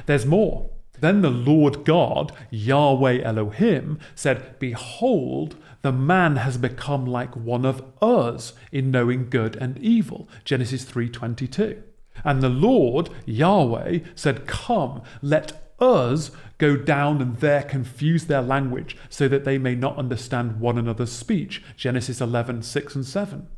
[0.06, 0.70] There's more.
[1.00, 7.84] Then the Lord God, Yahweh Elohim, said, Behold, the man has become like one of
[8.02, 10.26] us in knowing good and evil.
[10.44, 11.82] Genesis 3:22.
[12.24, 18.96] And the Lord, Yahweh, said, Come, let us go down and there confuse their language
[19.08, 21.62] so that they may not understand one another's speech.
[21.76, 23.48] Genesis 11, 6 and 7.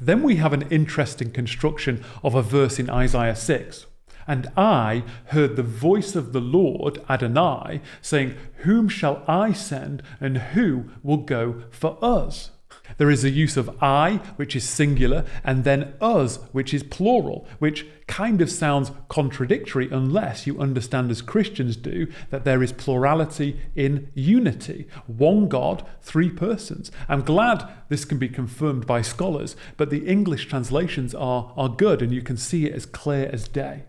[0.00, 3.86] Then we have an interesting construction of a verse in Isaiah 6.
[4.26, 10.36] And I heard the voice of the Lord, Adonai, saying, Whom shall I send, and
[10.38, 12.50] who will go for us?
[12.96, 17.46] There is a use of I, which is singular, and then us, which is plural,
[17.58, 23.60] which kind of sounds contradictory unless you understand, as Christians do, that there is plurality
[23.76, 24.88] in unity.
[25.06, 26.90] One God, three persons.
[27.08, 32.02] I'm glad this can be confirmed by scholars, but the English translations are, are good
[32.02, 33.84] and you can see it as clear as day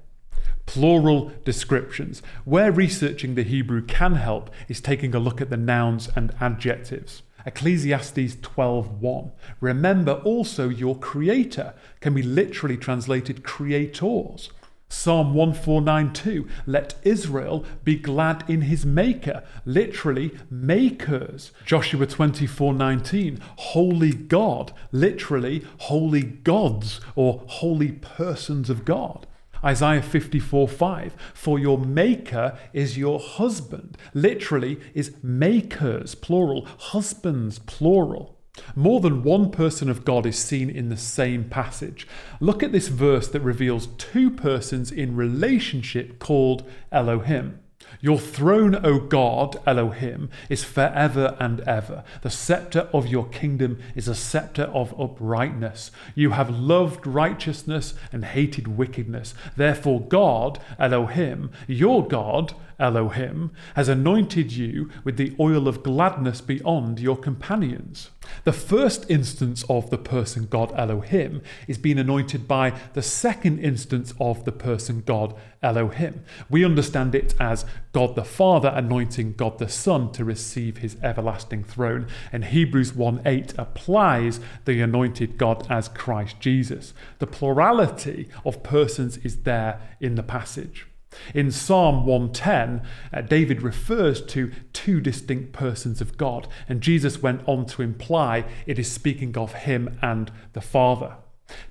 [0.65, 2.21] plural descriptions.
[2.45, 7.23] Where researching the Hebrew can help is taking a look at the nouns and adjectives.
[7.49, 9.31] Ecclesiastes 12:1.
[9.59, 14.51] Remember also your creator can be literally translated creators.
[14.87, 21.51] Psalm 1492, let Israel be glad in his maker, literally makers.
[21.65, 23.39] Joshua 24:19,
[23.71, 29.25] holy God, literally holy gods or holy persons of God.
[29.63, 33.97] Isaiah 54 5, for your maker is your husband.
[34.13, 38.37] Literally, is makers, plural, husbands, plural.
[38.75, 42.07] More than one person of God is seen in the same passage.
[42.39, 47.59] Look at this verse that reveals two persons in relationship called Elohim.
[48.01, 52.05] Your throne, O God, Elohim, is forever and ever.
[52.21, 55.91] The scepter of your kingdom is a scepter of uprightness.
[56.15, 59.33] You have loved righteousness and hated wickedness.
[59.57, 67.01] Therefore, God, Elohim, your God, Elohim, has anointed you with the oil of gladness beyond
[67.01, 68.11] your companions.
[68.43, 74.13] The first instance of the person God Elohim is being anointed by the second instance
[74.19, 76.23] of the person God Elohim.
[76.49, 81.63] We understand it as God the Father anointing God the Son to receive his everlasting
[81.63, 86.93] throne, and Hebrews 1 8 applies the anointed God as Christ Jesus.
[87.19, 90.88] The plurality of persons is there in the passage.
[91.33, 92.81] In Psalm 110,
[93.13, 98.45] uh, David refers to two distinct persons of God, and Jesus went on to imply
[98.65, 101.15] it is speaking of him and the Father.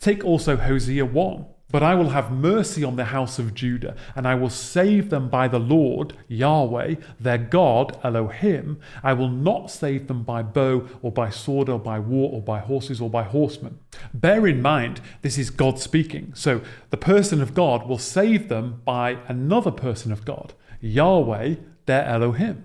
[0.00, 1.46] Take also Hosea 1.
[1.70, 5.28] But I will have mercy on the house of Judah, and I will save them
[5.28, 8.80] by the Lord, Yahweh, their God, Elohim.
[9.02, 12.60] I will not save them by bow, or by sword, or by war, or by
[12.60, 13.78] horses, or by horsemen.
[14.14, 16.32] Bear in mind, this is God speaking.
[16.34, 22.04] So the person of God will save them by another person of God, Yahweh, their
[22.06, 22.64] Elohim.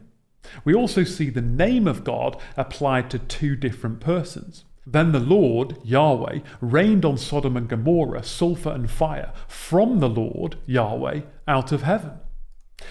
[0.64, 4.64] We also see the name of God applied to two different persons.
[4.86, 10.58] Then the Lord, Yahweh, rained on Sodom and Gomorrah sulfur and fire from the Lord,
[10.66, 12.12] Yahweh, out of heaven.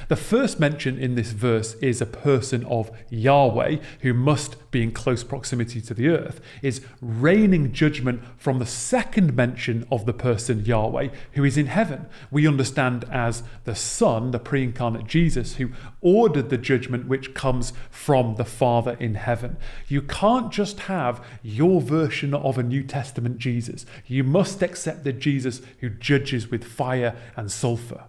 [0.08, 4.92] The first mention in this verse is a person of Yahweh who must be in
[4.92, 10.64] close proximity to the earth, is raining judgment from the second mention of the person
[10.64, 12.06] Yahweh who is in heaven.
[12.30, 15.70] We understand as the Son, the pre incarnate Jesus, who
[16.00, 19.56] ordered the judgment which comes from the Father in heaven.
[19.88, 25.12] You can't just have your version of a New Testament Jesus, you must accept the
[25.12, 28.04] Jesus who judges with fire and sulfur.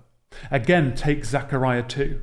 [0.51, 2.21] Again, take Zechariah 2.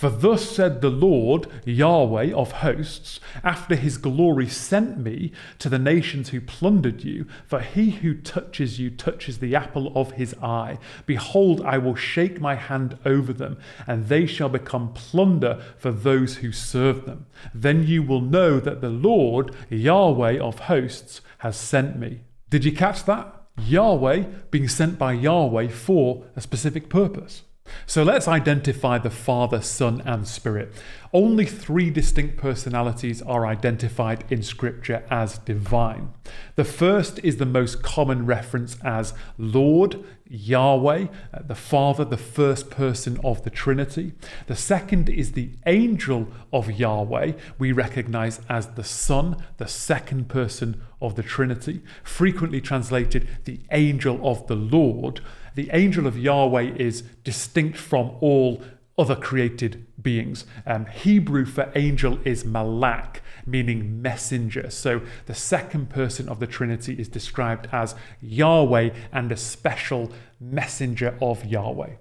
[0.00, 5.78] For thus said the Lord, Yahweh of hosts, after his glory sent me to the
[5.78, 10.78] nations who plundered you, for he who touches you touches the apple of his eye.
[11.04, 16.36] Behold, I will shake my hand over them, and they shall become plunder for those
[16.36, 17.26] who serve them.
[17.52, 22.22] Then you will know that the Lord, Yahweh of hosts, has sent me.
[22.48, 23.34] Did you catch that?
[23.58, 27.42] Yahweh being sent by Yahweh for a specific purpose.
[27.86, 30.72] So let's identify the Father, Son, and Spirit.
[31.12, 36.12] Only three distinct personalities are identified in Scripture as divine.
[36.54, 42.70] The first is the most common reference as Lord, Yahweh, uh, the Father, the first
[42.70, 44.12] person of the Trinity.
[44.46, 50.80] The second is the angel of Yahweh, we recognize as the Son, the second person
[51.00, 55.20] of the Trinity, frequently translated the angel of the Lord
[55.54, 58.62] the angel of Yahweh is distinct from all
[59.00, 60.44] other created beings.
[60.66, 64.68] Um, Hebrew for angel is malak, meaning messenger.
[64.68, 71.16] So the second person of the Trinity is described as Yahweh and a special messenger
[71.22, 71.94] of Yahweh.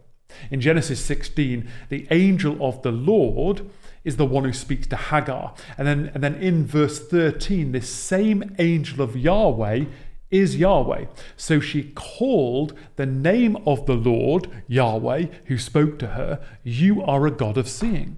[0.52, 3.70] In Genesis 16, the angel of the Lord
[4.04, 5.54] is the one who speaks to Hagar.
[5.78, 9.86] And then, and then in verse 13, this same angel of Yahweh
[10.32, 11.06] is Yahweh.
[11.36, 17.26] So she called the name of the Lord, Yahweh, who spoke to her, You are
[17.26, 18.18] a God of seeing.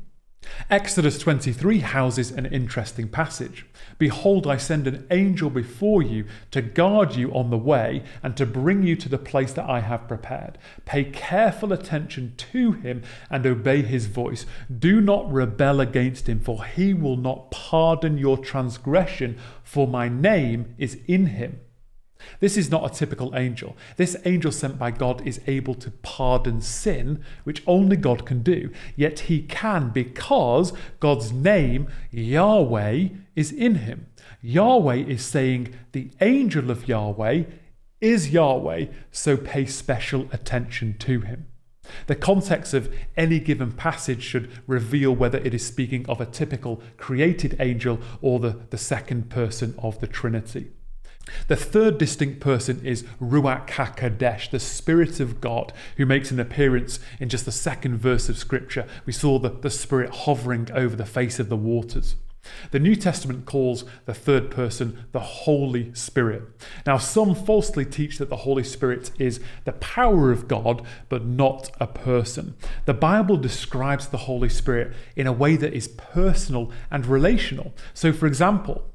[0.69, 3.65] Exodus 23 houses an interesting passage.
[3.97, 8.45] Behold, I send an angel before you to guard you on the way and to
[8.45, 10.57] bring you to the place that I have prepared.
[10.85, 14.45] Pay careful attention to him and obey his voice.
[14.75, 20.73] Do not rebel against him, for he will not pardon your transgression, for my name
[20.77, 21.59] is in him.
[22.39, 23.75] This is not a typical angel.
[23.97, 28.71] This angel sent by God is able to pardon sin, which only God can do.
[28.95, 34.07] Yet he can because God's name, Yahweh, is in him.
[34.41, 37.43] Yahweh is saying, The angel of Yahweh
[37.99, 41.47] is Yahweh, so pay special attention to him.
[42.07, 46.81] The context of any given passage should reveal whether it is speaking of a typical
[46.97, 50.71] created angel or the, the second person of the Trinity.
[51.47, 56.99] The third distinct person is Ruach HaKodesh, the Spirit of God, who makes an appearance
[57.19, 58.87] in just the second verse of Scripture.
[59.05, 62.15] We saw the, the Spirit hovering over the face of the waters.
[62.71, 66.43] The New Testament calls the third person the Holy Spirit.
[66.87, 71.69] Now, some falsely teach that the Holy Spirit is the power of God, but not
[71.79, 72.55] a person.
[72.85, 77.73] The Bible describes the Holy Spirit in a way that is personal and relational.
[77.93, 78.90] So, for example,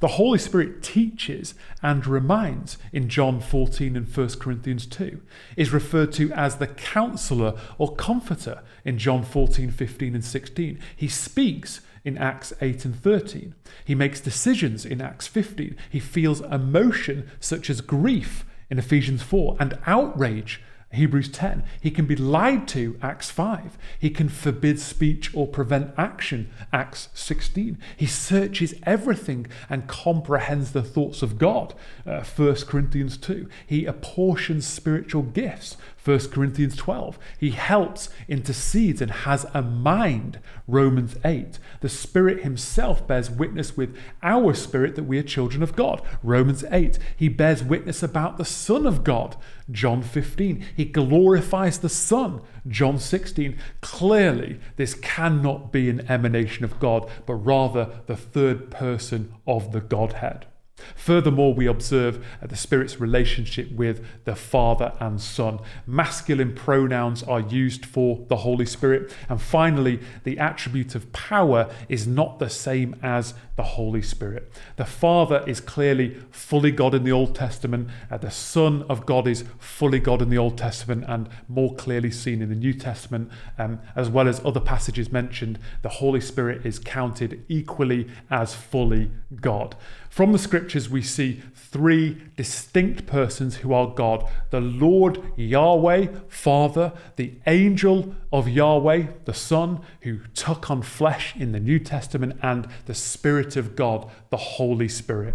[0.00, 5.20] the Holy Spirit teaches and reminds in John 14 and 1 Corinthians 2,
[5.56, 10.78] is referred to as the counselor or comforter in John 14, 15, and 16.
[10.96, 13.54] He speaks in Acts 8 and 13.
[13.84, 15.76] He makes decisions in Acts 15.
[15.90, 20.62] He feels emotion such as grief in Ephesians 4 and outrage
[20.94, 21.64] Hebrews 10.
[21.80, 23.78] He can be lied to, Acts 5.
[23.98, 27.78] He can forbid speech or prevent action, Acts 16.
[27.96, 31.74] He searches everything and comprehends the thoughts of God,
[32.06, 33.48] uh, 1 Corinthians 2.
[33.66, 37.18] He apportions spiritual gifts, 1 Corinthians 12.
[37.38, 40.38] He helps, intercedes, and has a mind,
[40.68, 41.58] Romans 8.
[41.80, 46.62] The Spirit Himself bears witness with our spirit that we are children of God, Romans
[46.70, 46.98] 8.
[47.16, 49.36] He bears witness about the Son of God,
[49.70, 50.62] John 15.
[50.76, 53.56] He glorifies the Son, John 16.
[53.80, 59.80] Clearly, this cannot be an emanation of God, but rather the third person of the
[59.80, 60.46] Godhead.
[60.94, 65.60] Furthermore, we observe the Spirit's relationship with the Father and Son.
[65.86, 69.12] Masculine pronouns are used for the Holy Spirit.
[69.28, 74.52] And finally, the attribute of power is not the same as the Holy Spirit.
[74.76, 79.28] The Father is clearly fully God in the Old Testament, uh, the Son of God
[79.28, 83.30] is fully God in the Old Testament, and more clearly seen in the New Testament,
[83.58, 85.58] um, as well as other passages mentioned.
[85.82, 89.10] The Holy Spirit is counted equally as fully
[89.40, 89.76] God.
[90.14, 96.92] From the scriptures, we see three distinct persons who are God the Lord Yahweh, Father,
[97.16, 102.68] the angel of Yahweh, the Son, who took on flesh in the New Testament, and
[102.86, 105.34] the Spirit of God, the Holy Spirit.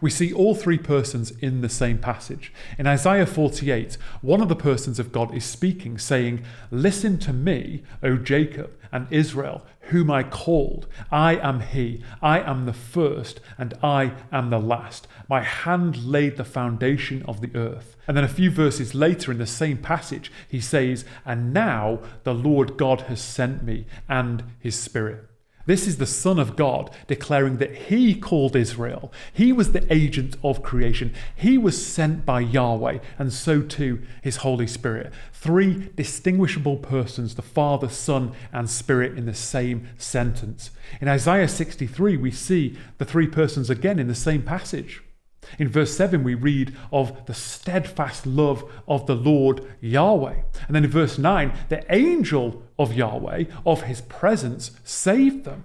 [0.00, 2.52] We see all three persons in the same passage.
[2.78, 7.82] In Isaiah 48, one of the persons of God is speaking, saying, Listen to me,
[8.04, 10.86] O Jacob and Israel, whom I called.
[11.10, 12.02] I am he.
[12.20, 15.06] I am the first, and I am the last.
[15.28, 17.96] My hand laid the foundation of the earth.
[18.08, 22.34] And then a few verses later in the same passage, he says, And now the
[22.34, 25.28] Lord God has sent me and his Spirit.
[25.66, 29.12] This is the Son of God declaring that He called Israel.
[29.32, 31.14] He was the agent of creation.
[31.36, 35.12] He was sent by Yahweh, and so too His Holy Spirit.
[35.32, 40.70] Three distinguishable persons, the Father, Son, and Spirit, in the same sentence.
[41.00, 45.02] In Isaiah 63, we see the three persons again in the same passage.
[45.58, 50.42] In verse 7, we read of the steadfast love of the Lord Yahweh.
[50.66, 55.64] And then in verse 9, the angel of Yahweh, of his presence, saved them.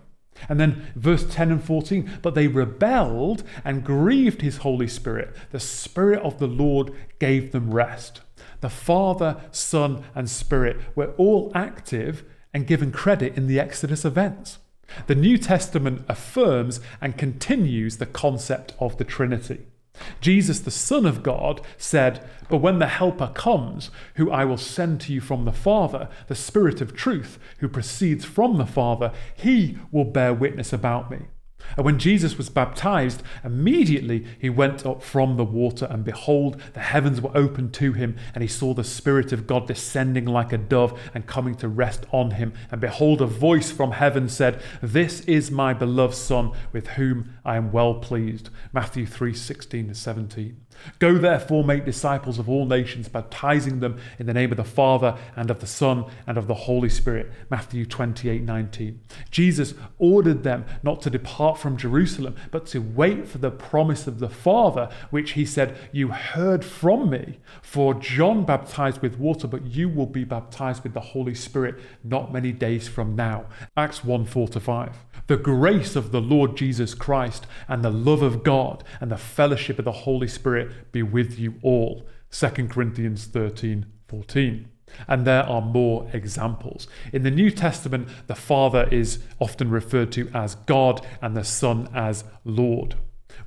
[0.49, 5.36] And then verse 10 and 14, but they rebelled and grieved his Holy Spirit.
[5.51, 8.21] The Spirit of the Lord gave them rest.
[8.61, 12.23] The Father, Son, and Spirit were all active
[12.53, 14.59] and given credit in the Exodus events.
[15.07, 19.67] The New Testament affirms and continues the concept of the Trinity.
[20.21, 25.01] Jesus, the Son of God, said, But when the Helper comes, who I will send
[25.01, 29.77] to you from the Father, the Spirit of truth, who proceeds from the Father, he
[29.91, 31.27] will bear witness about me.
[31.76, 36.80] And when Jesus was baptized, immediately he went up from the water, and behold, the
[36.80, 40.57] heavens were opened to him, and he saw the Spirit of God descending like a
[40.57, 42.53] dove and coming to rest on him.
[42.72, 47.57] And behold, a voice from heaven said, This is my beloved Son, with whom I
[47.57, 48.49] am well pleased.
[48.72, 50.66] Matthew 3 16 to 17.
[50.99, 55.17] Go therefore, make disciples of all nations, baptizing them in the name of the Father
[55.36, 57.32] and of the Son and of the Holy Spirit.
[57.49, 58.99] Matthew 28 19.
[59.32, 64.19] Jesus ordered them not to depart from Jerusalem, but to wait for the promise of
[64.19, 67.39] the Father, which he said, You heard from me.
[67.61, 72.34] For John baptized with water, but you will be baptized with the Holy Spirit not
[72.34, 73.45] many days from now.
[73.75, 74.97] Acts 1 4 5.
[75.28, 79.78] The grace of the Lord Jesus Christ and the love of God and the fellowship
[79.78, 82.07] of the Holy Spirit be with you all.
[82.32, 84.70] 2 Corinthians 13 14.
[85.07, 86.88] And there are more examples.
[87.11, 91.89] In the New Testament, the Father is often referred to as God and the Son
[91.93, 92.95] as Lord.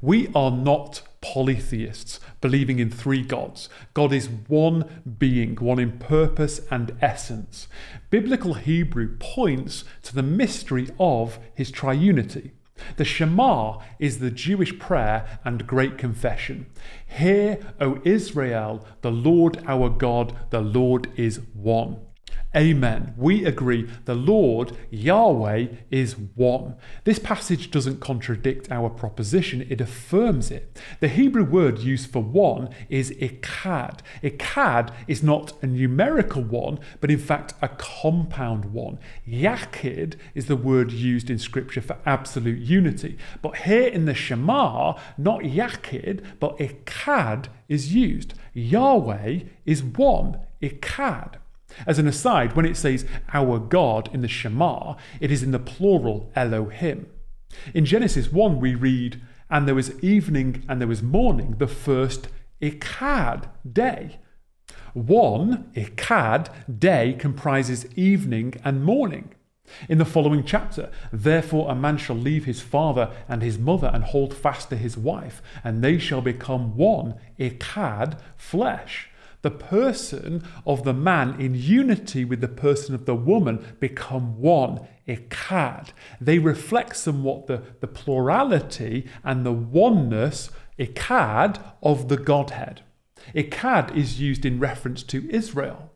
[0.02, 3.68] We are not polytheists, believing in three gods.
[3.92, 7.68] God is one being, one in purpose and essence.
[8.08, 12.52] Biblical Hebrew points to the mystery of his triunity.
[12.96, 16.66] The Shema is the Jewish prayer and great confession.
[17.06, 21.98] Hear, O Israel, the Lord our God, the Lord is one.
[22.56, 23.14] Amen.
[23.16, 26.74] We agree the Lord, Yahweh, is one.
[27.04, 30.76] This passage doesn't contradict our proposition, it affirms it.
[30.98, 34.00] The Hebrew word used for one is echad.
[34.24, 38.98] Echad is not a numerical one, but in fact a compound one.
[39.28, 43.16] Yachid is the word used in Scripture for absolute unity.
[43.42, 48.34] But here in the Shema, not Yachid, but echad is used.
[48.54, 51.36] Yahweh is one, echad.
[51.86, 55.58] As an aside, when it says our God in the Shema, it is in the
[55.58, 57.06] plural Elohim.
[57.74, 62.28] In Genesis 1, we read, And there was evening and there was morning, the first
[62.60, 64.18] Echad day.
[64.92, 66.48] One Echad
[66.78, 69.34] day comprises evening and morning.
[69.88, 74.02] In the following chapter, therefore a man shall leave his father and his mother and
[74.02, 79.09] hold fast to his wife, and they shall become one Echad flesh
[79.42, 84.86] the person of the man in unity with the person of the woman become one,
[85.08, 85.88] echad.
[86.20, 92.82] They reflect somewhat the, the plurality and the oneness, echad, of the Godhead.
[93.34, 95.90] Echad is used in reference to Israel.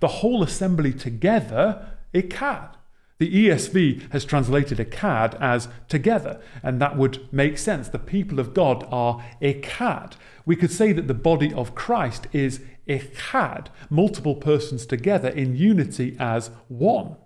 [0.00, 2.74] The whole assembly together, echad.
[3.18, 7.88] The ESV has translated echad as together, and that would make sense.
[7.88, 10.14] The people of God are echad.
[10.44, 16.16] We could say that the body of Christ is echad, multiple persons together in unity
[16.18, 17.16] as one.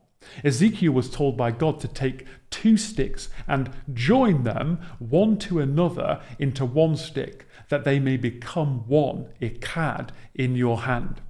[0.44, 6.20] Ezekiel was told by God to take two sticks and join them one to another
[6.38, 11.20] into one stick, that they may become one, echad, in your hand.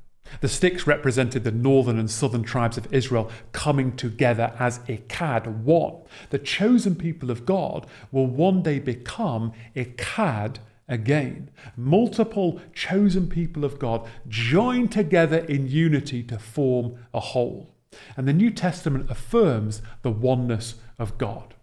[0.40, 6.02] The sticks represented the northern and southern tribes of Israel coming together as echad, one.
[6.30, 10.56] The chosen people of God will one day become echad
[10.88, 11.50] again.
[11.76, 17.74] Multiple chosen people of God joined together in unity to form a whole.
[18.16, 21.54] And the New Testament affirms the oneness of God.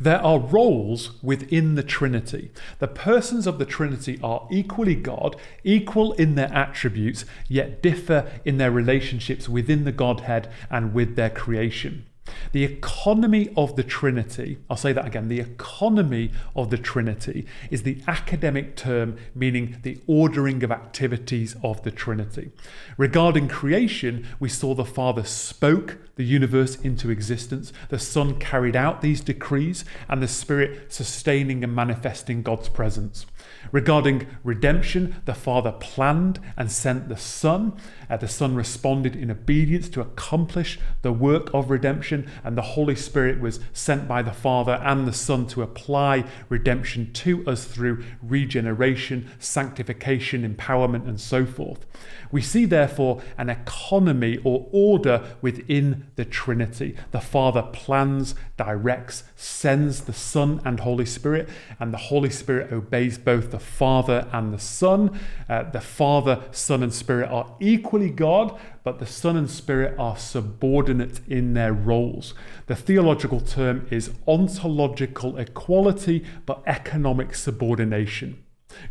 [0.00, 2.52] There are roles within the Trinity.
[2.78, 8.58] The persons of the Trinity are equally God, equal in their attributes, yet differ in
[8.58, 12.06] their relationships within the Godhead and with their creation.
[12.52, 17.82] The economy of the Trinity, I'll say that again, the economy of the Trinity is
[17.82, 22.52] the academic term meaning the ordering of activities of the Trinity.
[22.96, 29.00] Regarding creation, we saw the Father spoke the universe into existence, the Son carried out
[29.00, 33.24] these decrees, and the Spirit sustaining and manifesting God's presence.
[33.70, 37.74] Regarding redemption, the Father planned and sent the Son.
[38.12, 42.94] Uh, the Son responded in obedience to accomplish the work of redemption, and the Holy
[42.94, 48.04] Spirit was sent by the Father and the Son to apply redemption to us through
[48.22, 51.86] regeneration, sanctification, empowerment, and so forth.
[52.30, 56.94] We see, therefore, an economy or order within the Trinity.
[57.12, 61.48] The Father plans, directs, sends the Son and Holy Spirit,
[61.80, 65.18] and the Holy Spirit obeys both the Father and the Son.
[65.48, 70.16] Uh, the Father, Son, and Spirit are equally God, but the Son and Spirit are
[70.16, 72.34] subordinate in their roles.
[72.66, 78.44] The theological term is ontological equality, but economic subordination.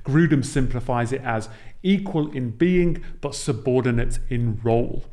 [0.04, 1.50] Grudem simplifies it as
[1.84, 5.06] equal in being but subordinate in role.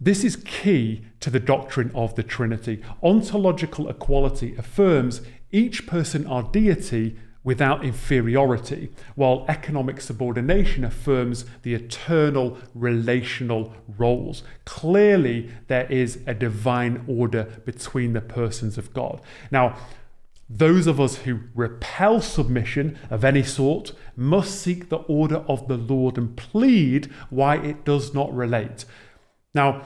[0.00, 2.82] This is key to the doctrine of the Trinity.
[3.02, 5.20] Ontological equality affirms
[5.52, 14.42] each person are deity without inferiority, while economic subordination affirms the eternal relational roles.
[14.64, 19.20] Clearly, there is a divine order between the persons of God.
[19.50, 19.76] Now,
[20.48, 25.78] those of us who repel submission of any sort must seek the order of the
[25.78, 28.84] Lord and plead why it does not relate.
[29.54, 29.82] Now,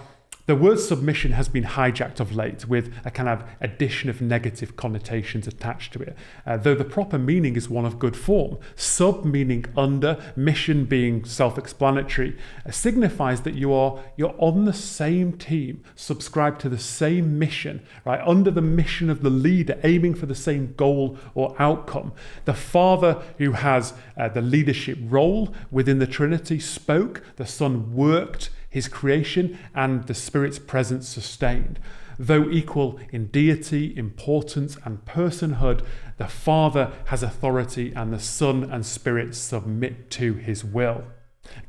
[0.46, 4.76] the word submission has been hijacked of late with a kind of addition of negative
[4.76, 6.16] connotations attached to it,
[6.46, 8.56] uh, though the proper meaning is one of good form.
[8.76, 15.32] Sub meaning under, mission being self-explanatory, uh, signifies that you are you're on the same
[15.32, 18.20] team, subscribe to the same mission, right?
[18.24, 22.12] Under the mission of the leader, aiming for the same goal or outcome.
[22.44, 28.50] The Father who has uh, the leadership role within the Trinity spoke, the Son worked
[28.76, 31.80] his creation and the Spirit's presence sustained.
[32.18, 35.82] Though equal in deity, importance, and personhood,
[36.18, 41.04] the Father has authority and the Son and Spirit submit to his will.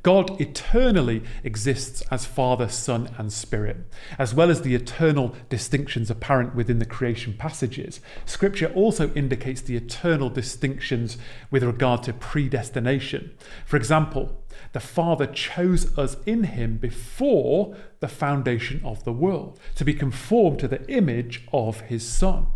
[0.03, 3.77] God eternally exists as Father, Son, and Spirit.
[4.19, 9.77] As well as the eternal distinctions apparent within the creation passages, Scripture also indicates the
[9.77, 11.17] eternal distinctions
[11.51, 13.31] with regard to predestination.
[13.65, 19.85] For example, the Father chose us in Him before the foundation of the world to
[19.85, 22.47] be conformed to the image of His Son.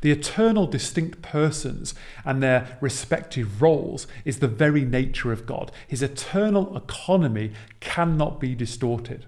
[0.00, 5.72] The eternal distinct persons and their respective roles is the very nature of God.
[5.86, 9.26] His eternal economy cannot be distorted.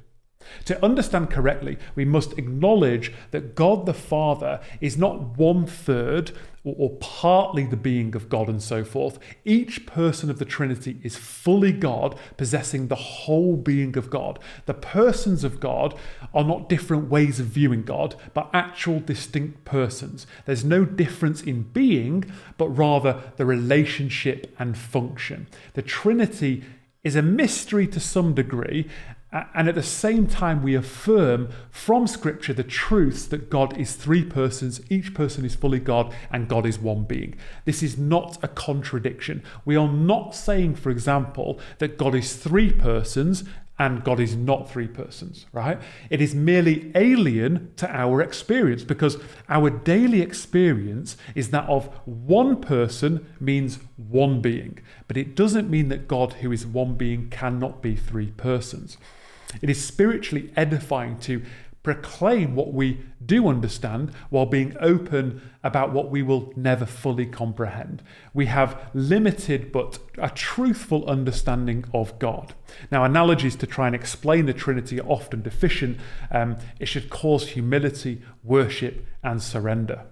[0.66, 6.32] To understand correctly, we must acknowledge that God the Father is not one third
[6.66, 9.20] or, or, partly the being of God and so forth.
[9.44, 14.40] Each person of the Trinity is fully God, possessing the whole being of God.
[14.66, 15.94] The persons of God
[16.34, 20.26] are not different ways of viewing God, but actual distinct persons.
[20.44, 22.24] There's no difference in being,
[22.58, 25.46] but rather the relationship and function.
[25.74, 26.64] The Trinity
[27.04, 28.88] is a mystery to some degree,
[29.32, 34.24] and at the same time, we affirm from Scripture the truths that God is three
[34.24, 37.34] persons, each person is fully God, and God is one being.
[37.64, 39.42] This is not a contradiction.
[39.64, 43.44] We are not saying, for example, that God is three persons
[43.78, 45.78] and God is not three persons, right?
[46.08, 52.60] It is merely alien to our experience because our daily experience is that of one
[52.60, 54.78] person means one being,
[55.08, 58.96] but it doesn't mean that God, who is one being, cannot be three persons.
[59.60, 61.42] It is spiritually edifying to
[61.86, 68.02] proclaim what we do understand while being open about what we will never fully comprehend.
[68.34, 72.54] We have limited but a truthful understanding of God.
[72.90, 76.00] Now, analogies to try and explain the Trinity are often deficient.
[76.32, 80.06] Um, it should cause humility, worship, and surrender.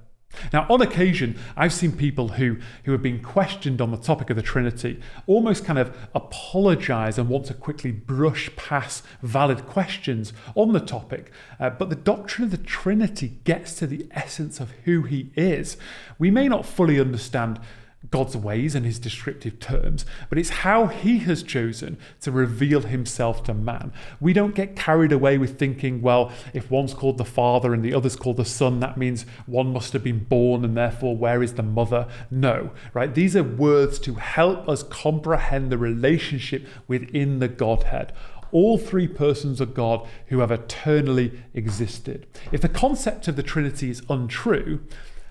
[0.52, 4.36] Now, on occasion, I've seen people who, who have been questioned on the topic of
[4.36, 10.72] the Trinity almost kind of apologize and want to quickly brush past valid questions on
[10.72, 11.30] the topic.
[11.58, 15.76] Uh, but the doctrine of the Trinity gets to the essence of who He is.
[16.18, 17.60] We may not fully understand
[18.10, 23.42] God's ways and his descriptive terms, but it's how he has chosen to reveal himself
[23.44, 23.92] to man.
[24.20, 27.94] We don't get carried away with thinking, well, if one's called the Father and the
[27.94, 31.54] other's called the Son, that means one must have been born and therefore where is
[31.54, 32.06] the mother?
[32.30, 33.14] No, right?
[33.14, 38.12] These are words to help us comprehend the relationship within the Godhead
[38.54, 42.24] all three persons of God who have eternally existed.
[42.52, 44.80] If the concept of the Trinity is untrue,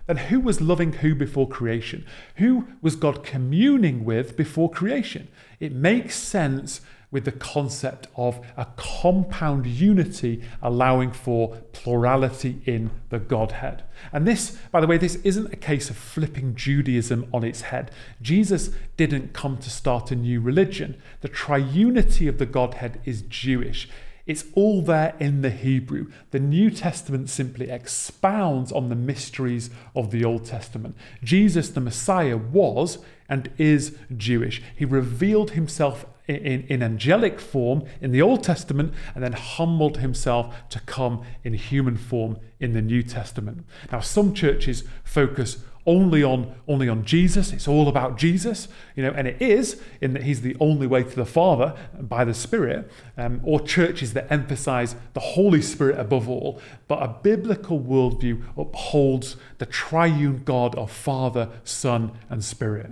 [0.07, 2.05] then who was loving who before creation?
[2.37, 5.27] Who was God communing with before creation?
[5.59, 6.81] It makes sense
[7.13, 13.83] with the concept of a compound unity allowing for plurality in the Godhead.
[14.11, 17.91] And this, by the way, this isn't a case of flipping Judaism on its head.
[18.19, 20.99] Jesus didn't come to start a new religion.
[21.21, 23.87] The triunity of the Godhead is Jewish.
[24.25, 26.09] It's all there in the Hebrew.
[26.31, 30.95] The New Testament simply expounds on the mysteries of the Old Testament.
[31.23, 34.61] Jesus, the Messiah, was and is Jewish.
[34.75, 40.55] He revealed himself in, in, angelic form in the Old Testament and then humbled himself
[40.69, 43.65] to come in human form in the New Testament.
[43.91, 47.51] Now, some churches focus only on only on Jesus.
[47.51, 51.03] It's all about Jesus, you know, and it is in that He's the only way
[51.03, 56.29] to the Father by the Spirit, um, or churches that emphasize the Holy Spirit above
[56.29, 56.61] all.
[56.87, 62.91] But a biblical worldview upholds the triune God of Father, Son, and Spirit.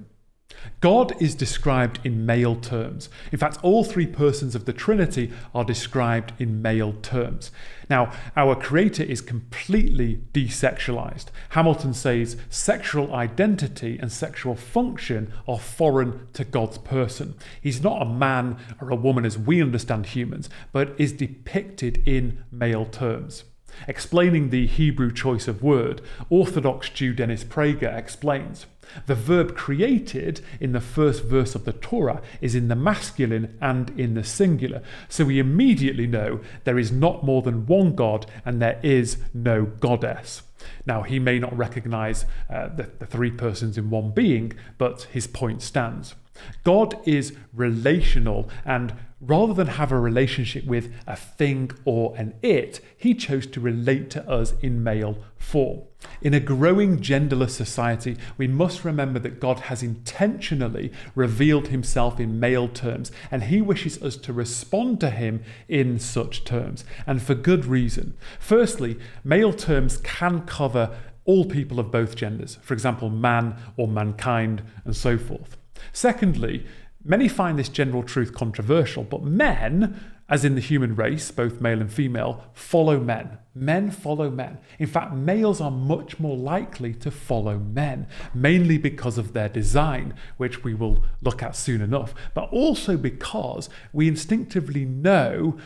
[0.80, 3.10] God is described in male terms.
[3.32, 7.52] In fact, all three persons of the Trinity are described in male terms.
[7.90, 11.26] Now, our Creator is completely desexualized.
[11.50, 17.36] Hamilton says sexual identity and sexual function are foreign to God's person.
[17.62, 22.44] He's not a man or a woman as we understand humans, but is depicted in
[22.52, 23.44] male terms.
[23.88, 28.66] Explaining the Hebrew choice of word, Orthodox Jew Dennis Prager explains
[29.06, 33.98] the verb created in the first verse of the Torah is in the masculine and
[34.00, 34.82] in the singular.
[35.10, 39.66] So we immediately know there is not more than one God and there is no
[39.66, 40.44] goddess.
[40.86, 45.28] Now, he may not recognize uh, the, the three persons in one being, but his
[45.28, 46.16] point stands.
[46.64, 52.82] God is relational, and rather than have a relationship with a thing or an it,
[52.98, 55.82] he chose to relate to us in male form.
[56.22, 62.40] In a growing genderless society, we must remember that God has intentionally revealed himself in
[62.40, 67.36] male terms, and he wishes us to respond to him in such terms, and for
[67.36, 68.16] good reason.
[68.40, 74.64] Firstly, male terms can cover all people of both genders, for example, man or mankind,
[74.86, 75.58] and so forth.
[75.94, 76.66] Secondly,
[77.04, 80.00] Many find this general truth controversial, but men,
[80.30, 83.40] as in the human race, both male and female, follow men.
[83.56, 84.60] Men follow men.
[84.80, 90.14] In fact, males are much more likely to follow men, mainly because of their design,
[90.38, 95.58] which we will look at soon enough, but also because we instinctively know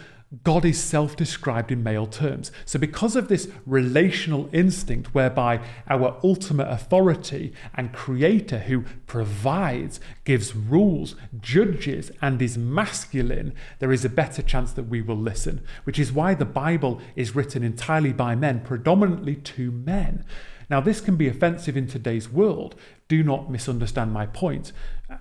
[0.44, 2.52] God is self described in male terms.
[2.66, 10.56] So, because of this relational instinct whereby our ultimate authority and creator who provides, gives
[10.56, 16.00] rules, judges, and is masculine, there is a better chance that we will listen, which
[16.00, 20.26] is why the Bible is written entirely by men, predominantly to men.
[20.70, 22.76] Now, this can be offensive in today's world.
[23.08, 24.72] Do not misunderstand my point.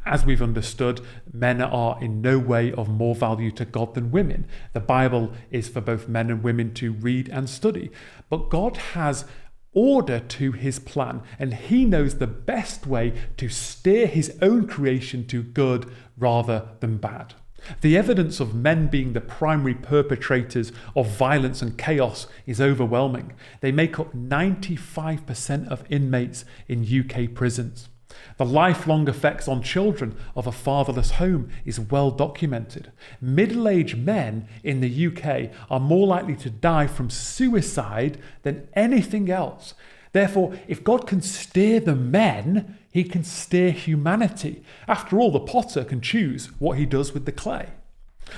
[0.04, 1.00] As we've understood,
[1.32, 4.46] men are in no way of more value to God than women.
[4.72, 7.90] The Bible is for both men and women to read and study.
[8.28, 9.24] But God has
[9.72, 15.26] order to his plan, and he knows the best way to steer his own creation
[15.26, 17.34] to good rather than bad.
[17.80, 23.32] The evidence of men being the primary perpetrators of violence and chaos is overwhelming.
[23.60, 27.88] They make up 95% of inmates in UK prisons.
[28.36, 32.90] The lifelong effects on children of a fatherless home is well documented.
[33.20, 39.30] Middle aged men in the UK are more likely to die from suicide than anything
[39.30, 39.74] else.
[40.12, 44.62] Therefore, if God can steer the men, he can steer humanity.
[44.86, 47.70] After all, the potter can choose what he does with the clay.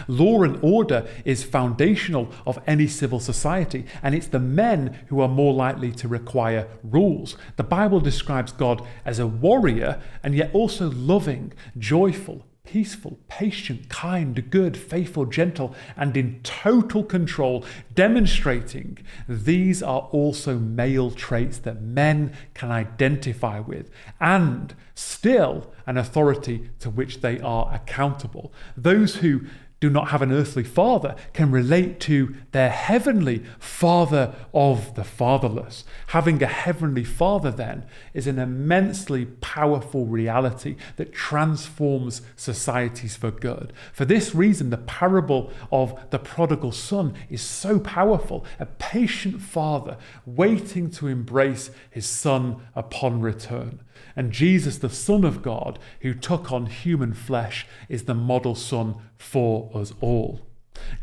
[0.08, 5.28] Law and order is foundational of any civil society, and it's the men who are
[5.28, 7.36] more likely to require rules.
[7.56, 14.50] The Bible describes God as a warrior and yet also loving, joyful, peaceful, patient, kind,
[14.50, 17.64] good, faithful, gentle, and in total control,
[17.94, 18.98] demonstrating
[19.28, 23.88] these are also male traits that men can identify with
[24.20, 28.52] and still an authority to which they are accountable.
[28.76, 29.42] Those who
[29.78, 35.84] do not have an earthly father can relate to their heavenly father of the fatherless.
[36.08, 37.84] Having a heavenly father, then,
[38.14, 43.72] is an immensely powerful reality that transforms societies for good.
[43.92, 48.46] For this reason, the parable of the prodigal son is so powerful.
[48.58, 53.80] A patient father waiting to embrace his son upon return.
[54.14, 58.96] And Jesus, the Son of God, who took on human flesh, is the model Son
[59.16, 60.40] for us all.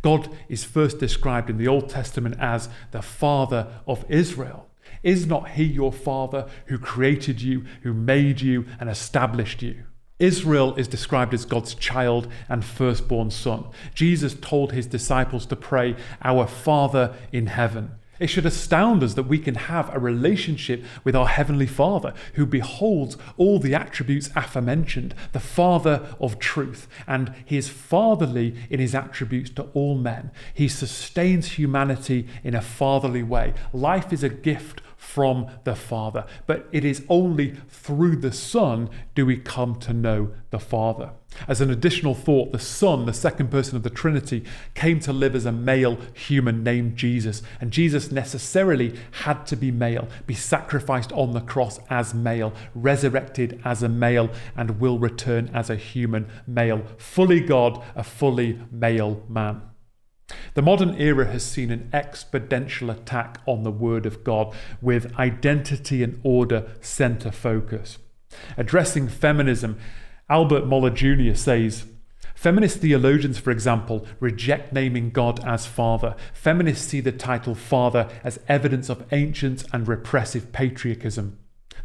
[0.02, 4.68] God is first described in the Old Testament as the Father of Israel.
[5.02, 9.84] Is not He your Father who created you, who made you, and established you?
[10.20, 13.66] Israel is described as God's child and firstborn son.
[13.94, 17.92] Jesus told his disciples to pray, Our Father in heaven.
[18.24, 22.46] It should astound us that we can have a relationship with our Heavenly Father who
[22.46, 28.96] beholds all the attributes aforementioned, the Father of truth, and He is fatherly in His
[28.96, 30.32] attributes to all men.
[30.54, 33.56] He sustains humanity in a fatherly way.
[33.74, 34.80] Life is a gift
[35.14, 40.34] from the Father, but it is only through the Son do we come to know
[40.50, 41.12] the Father.
[41.48, 45.36] As an additional thought, the Son, the second person of the Trinity, came to live
[45.36, 51.12] as a male human named Jesus, and Jesus necessarily had to be male, be sacrificed
[51.12, 56.28] on the cross as male, resurrected as a male, and will return as a human
[56.48, 59.62] male, fully God, a fully male man.
[60.54, 66.04] The modern era has seen an exponential attack on the Word of God with identity
[66.04, 67.98] and order center focus.
[68.58, 69.78] Addressing feminism,
[70.30, 71.36] Albert Mohler Jr.
[71.36, 71.86] says,
[72.36, 76.16] Feminist theologians, for example, reject naming God as Father.
[76.34, 81.38] Feminists see the title Father as evidence of ancient and repressive patriarchism.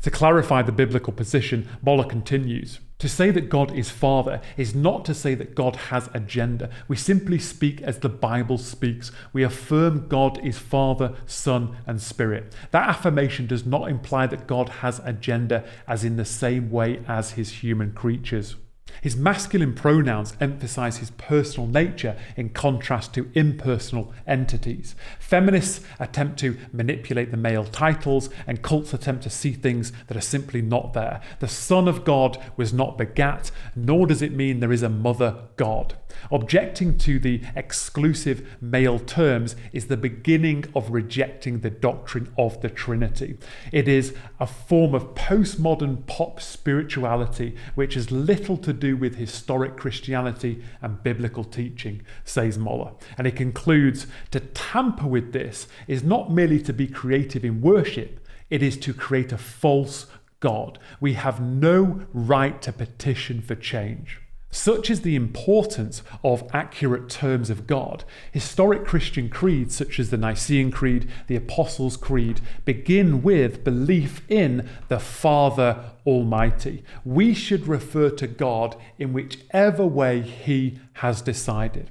[0.02, 5.04] To clarify the biblical position, Mohler continues To say that God is Father is not
[5.06, 6.70] to say that God has a gender.
[6.86, 9.10] We simply speak as the Bible speaks.
[9.32, 12.54] We affirm God is Father, Son, and Spirit.
[12.70, 17.02] That affirmation does not imply that God has a gender as in the same way
[17.08, 18.54] as his human creatures.
[19.00, 24.94] His masculine pronouns emphasize his personal nature in contrast to impersonal entities.
[25.18, 30.22] Feminists attempt to manipulate the male titles, and cults attempt to see things that are
[30.22, 31.20] simply not there.
[31.40, 35.36] The Son of God was not begat, nor does it mean there is a mother
[35.56, 35.96] God.
[36.30, 42.68] Objecting to the exclusive male terms is the beginning of rejecting the doctrine of the
[42.68, 43.38] Trinity.
[43.72, 49.76] It is a form of postmodern pop spirituality which has little to do with historic
[49.76, 52.94] Christianity and biblical teaching, says Mohler.
[53.16, 58.20] And he concludes to tamper with this is not merely to be creative in worship,
[58.50, 60.06] it is to create a false
[60.40, 60.78] God.
[61.00, 64.20] We have no right to petition for change.
[64.50, 68.04] Such is the importance of accurate terms of God.
[68.32, 74.66] Historic Christian creeds, such as the Nicene Creed, the Apostles' Creed, begin with belief in
[74.88, 76.82] the Father Almighty.
[77.04, 81.90] We should refer to God in whichever way He has decided.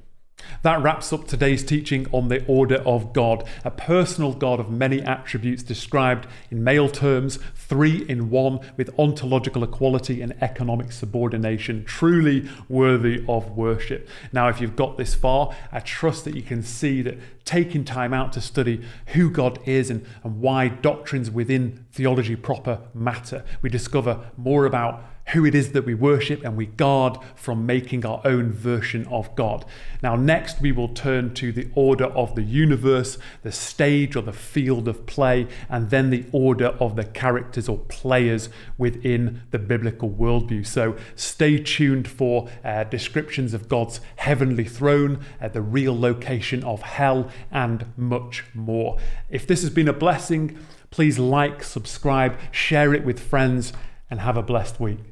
[0.62, 5.00] That wraps up today's teaching on the order of God, a personal God of many
[5.02, 12.48] attributes described in male terms, three in one, with ontological equality and economic subordination, truly
[12.68, 14.08] worthy of worship.
[14.32, 18.12] Now, if you've got this far, I trust that you can see that taking time
[18.12, 23.70] out to study who God is and, and why doctrines within theology proper matter, we
[23.70, 25.02] discover more about
[25.32, 29.34] who it is that we worship and we guard from making our own version of
[29.34, 29.64] God.
[30.02, 34.32] Now, next, we will turn to the order of the universe, the stage or the
[34.32, 38.48] field of play, and then the order of the characters or players
[38.78, 40.66] within the biblical worldview.
[40.66, 46.82] So, stay tuned for uh, descriptions of God's heavenly throne, uh, the real location of
[46.82, 48.98] hell, and much more.
[49.28, 50.58] If this has been a blessing,
[50.90, 53.72] please like, subscribe, share it with friends,
[54.10, 55.07] and have a blessed week.